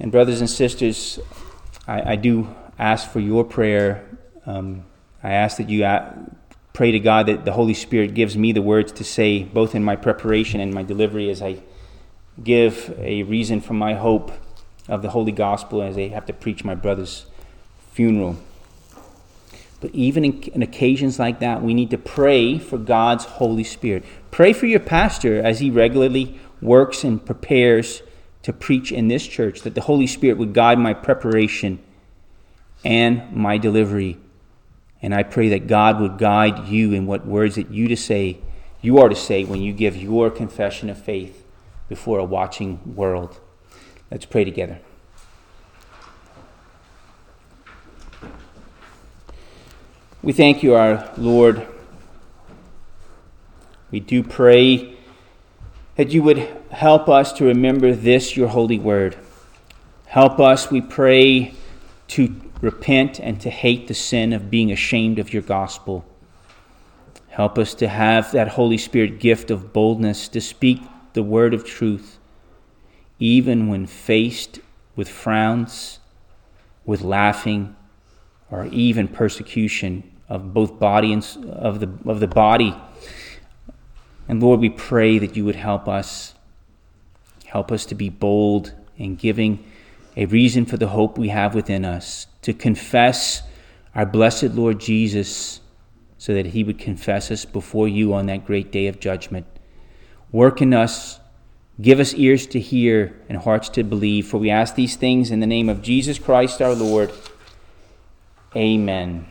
And, 0.00 0.12
brothers 0.12 0.40
and 0.40 0.50
sisters, 0.50 1.18
I, 1.86 2.12
I 2.12 2.16
do 2.16 2.54
ask 2.78 3.10
for 3.10 3.20
your 3.20 3.44
prayer. 3.44 4.04
Um, 4.46 4.84
I 5.22 5.32
ask 5.32 5.56
that 5.56 5.68
you 5.68 5.86
pray 6.72 6.92
to 6.92 7.00
God 7.00 7.26
that 7.26 7.44
the 7.44 7.52
Holy 7.52 7.74
Spirit 7.74 8.14
gives 8.14 8.36
me 8.36 8.52
the 8.52 8.62
words 8.62 8.92
to 8.92 9.04
say, 9.04 9.42
both 9.42 9.74
in 9.74 9.82
my 9.82 9.96
preparation 9.96 10.60
and 10.60 10.72
my 10.72 10.82
delivery, 10.82 11.28
as 11.28 11.42
I 11.42 11.60
give 12.42 12.94
a 12.98 13.24
reason 13.24 13.60
for 13.60 13.74
my 13.74 13.94
hope 13.94 14.30
of 14.88 15.02
the 15.02 15.10
Holy 15.10 15.32
Gospel 15.32 15.82
as 15.82 15.98
I 15.98 16.08
have 16.08 16.26
to 16.26 16.32
preach 16.32 16.64
my 16.64 16.74
brother's 16.74 17.26
funeral. 17.92 18.36
But 19.80 19.94
even 19.94 20.24
in, 20.24 20.42
in, 20.42 20.62
occasions 20.62 21.18
like 21.18 21.40
that, 21.40 21.62
we 21.62 21.74
need 21.74 21.90
to 21.90 21.98
pray 21.98 22.58
for 22.58 22.78
God's 22.78 23.24
Holy 23.24 23.64
Spirit. 23.64 24.04
Pray 24.30 24.52
for 24.52 24.66
your 24.66 24.80
pastor 24.80 25.40
as 25.40 25.60
he 25.60 25.70
regularly 25.70 26.38
works 26.60 27.04
and 27.04 27.24
prepares 27.24 28.02
to 28.42 28.52
preach 28.52 28.90
in 28.90 29.08
this 29.08 29.26
church, 29.26 29.62
that 29.62 29.74
the 29.74 29.82
Holy 29.82 30.06
Spirit 30.06 30.38
would 30.38 30.54
guide 30.54 30.78
my 30.78 30.94
preparation 30.94 31.78
and 32.88 33.30
my 33.34 33.58
delivery. 33.58 34.16
And 35.02 35.14
I 35.14 35.22
pray 35.22 35.50
that 35.50 35.66
God 35.66 36.00
would 36.00 36.16
guide 36.16 36.68
you 36.68 36.94
in 36.94 37.04
what 37.04 37.26
words 37.26 37.56
that 37.56 37.70
you 37.70 37.86
to 37.86 37.96
say, 37.96 38.38
you 38.80 38.96
are 38.96 39.10
to 39.10 39.14
say 39.14 39.44
when 39.44 39.60
you 39.60 39.74
give 39.74 39.94
your 39.94 40.30
confession 40.30 40.88
of 40.88 40.96
faith 40.96 41.44
before 41.90 42.18
a 42.18 42.24
watching 42.24 42.96
world. 42.96 43.38
Let's 44.10 44.24
pray 44.24 44.44
together. 44.44 44.78
We 50.22 50.32
thank 50.32 50.62
you, 50.62 50.74
our 50.74 51.12
Lord. 51.18 51.66
We 53.90 54.00
do 54.00 54.22
pray 54.22 54.96
that 55.96 56.08
you 56.08 56.22
would 56.22 56.38
help 56.70 57.10
us 57.10 57.34
to 57.34 57.44
remember 57.44 57.94
this, 57.94 58.34
your 58.34 58.48
holy 58.48 58.78
word. 58.78 59.18
Help 60.06 60.40
us, 60.40 60.70
we 60.70 60.80
pray, 60.80 61.52
to 62.08 62.28
repent 62.60 63.20
and 63.20 63.40
to 63.40 63.50
hate 63.50 63.86
the 63.86 63.94
sin 63.94 64.32
of 64.32 64.50
being 64.50 64.72
ashamed 64.72 65.18
of 65.18 65.32
your 65.32 65.42
gospel. 65.42 66.04
Help 67.28 67.58
us 67.58 67.74
to 67.74 67.88
have 67.88 68.32
that 68.32 68.48
Holy 68.48 68.78
Spirit 68.78 69.20
gift 69.20 69.50
of 69.50 69.72
boldness 69.72 70.28
to 70.28 70.40
speak 70.40 70.82
the 71.12 71.22
word 71.22 71.54
of 71.54 71.64
truth, 71.64 72.18
even 73.18 73.68
when 73.68 73.86
faced 73.86 74.60
with 74.96 75.08
frowns, 75.08 76.00
with 76.84 77.02
laughing, 77.02 77.76
or 78.50 78.66
even 78.66 79.06
persecution 79.06 80.10
of 80.28 80.52
both 80.52 80.78
body 80.78 81.12
and 81.12 81.24
of 81.50 81.80
the 81.80 81.90
of 82.10 82.20
the 82.20 82.26
body. 82.26 82.74
And 84.26 84.42
Lord, 84.42 84.60
we 84.60 84.68
pray 84.68 85.18
that 85.18 85.36
you 85.36 85.44
would 85.44 85.56
help 85.56 85.88
us, 85.88 86.34
help 87.46 87.72
us 87.72 87.86
to 87.86 87.94
be 87.94 88.10
bold 88.10 88.74
in 88.96 89.16
giving 89.16 89.64
a 90.18 90.26
reason 90.26 90.66
for 90.66 90.76
the 90.76 90.88
hope 90.88 91.16
we 91.16 91.28
have 91.28 91.54
within 91.54 91.84
us, 91.84 92.26
to 92.42 92.52
confess 92.52 93.42
our 93.94 94.04
blessed 94.04 94.50
Lord 94.54 94.80
Jesus, 94.80 95.60
so 96.18 96.34
that 96.34 96.46
he 96.46 96.64
would 96.64 96.76
confess 96.76 97.30
us 97.30 97.44
before 97.44 97.86
you 97.86 98.12
on 98.12 98.26
that 98.26 98.44
great 98.44 98.72
day 98.72 98.88
of 98.88 98.98
judgment. 98.98 99.46
Work 100.32 100.60
in 100.60 100.74
us, 100.74 101.20
give 101.80 102.00
us 102.00 102.14
ears 102.14 102.48
to 102.48 102.58
hear 102.58 103.16
and 103.28 103.38
hearts 103.38 103.68
to 103.68 103.84
believe, 103.84 104.26
for 104.26 104.38
we 104.38 104.50
ask 104.50 104.74
these 104.74 104.96
things 104.96 105.30
in 105.30 105.38
the 105.38 105.46
name 105.46 105.68
of 105.68 105.82
Jesus 105.82 106.18
Christ 106.18 106.60
our 106.60 106.74
Lord. 106.74 107.12
Amen. 108.56 109.24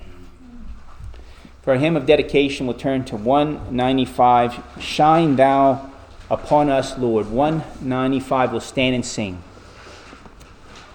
For 1.64 1.74
a 1.74 1.80
hymn 1.80 1.98
of 1.98 2.06
dedication, 2.06 2.66
we'll 2.66 2.78
turn 2.78 3.04
to 3.06 3.18
195 3.18 4.64
Shine 4.80 5.36
Thou 5.36 5.92
Upon 6.32 6.70
Us, 6.70 6.98
Lord. 6.98 7.30
195 7.30 8.52
we'll 8.54 8.62
stand 8.62 8.96
and 8.96 9.06
sing. 9.06 9.44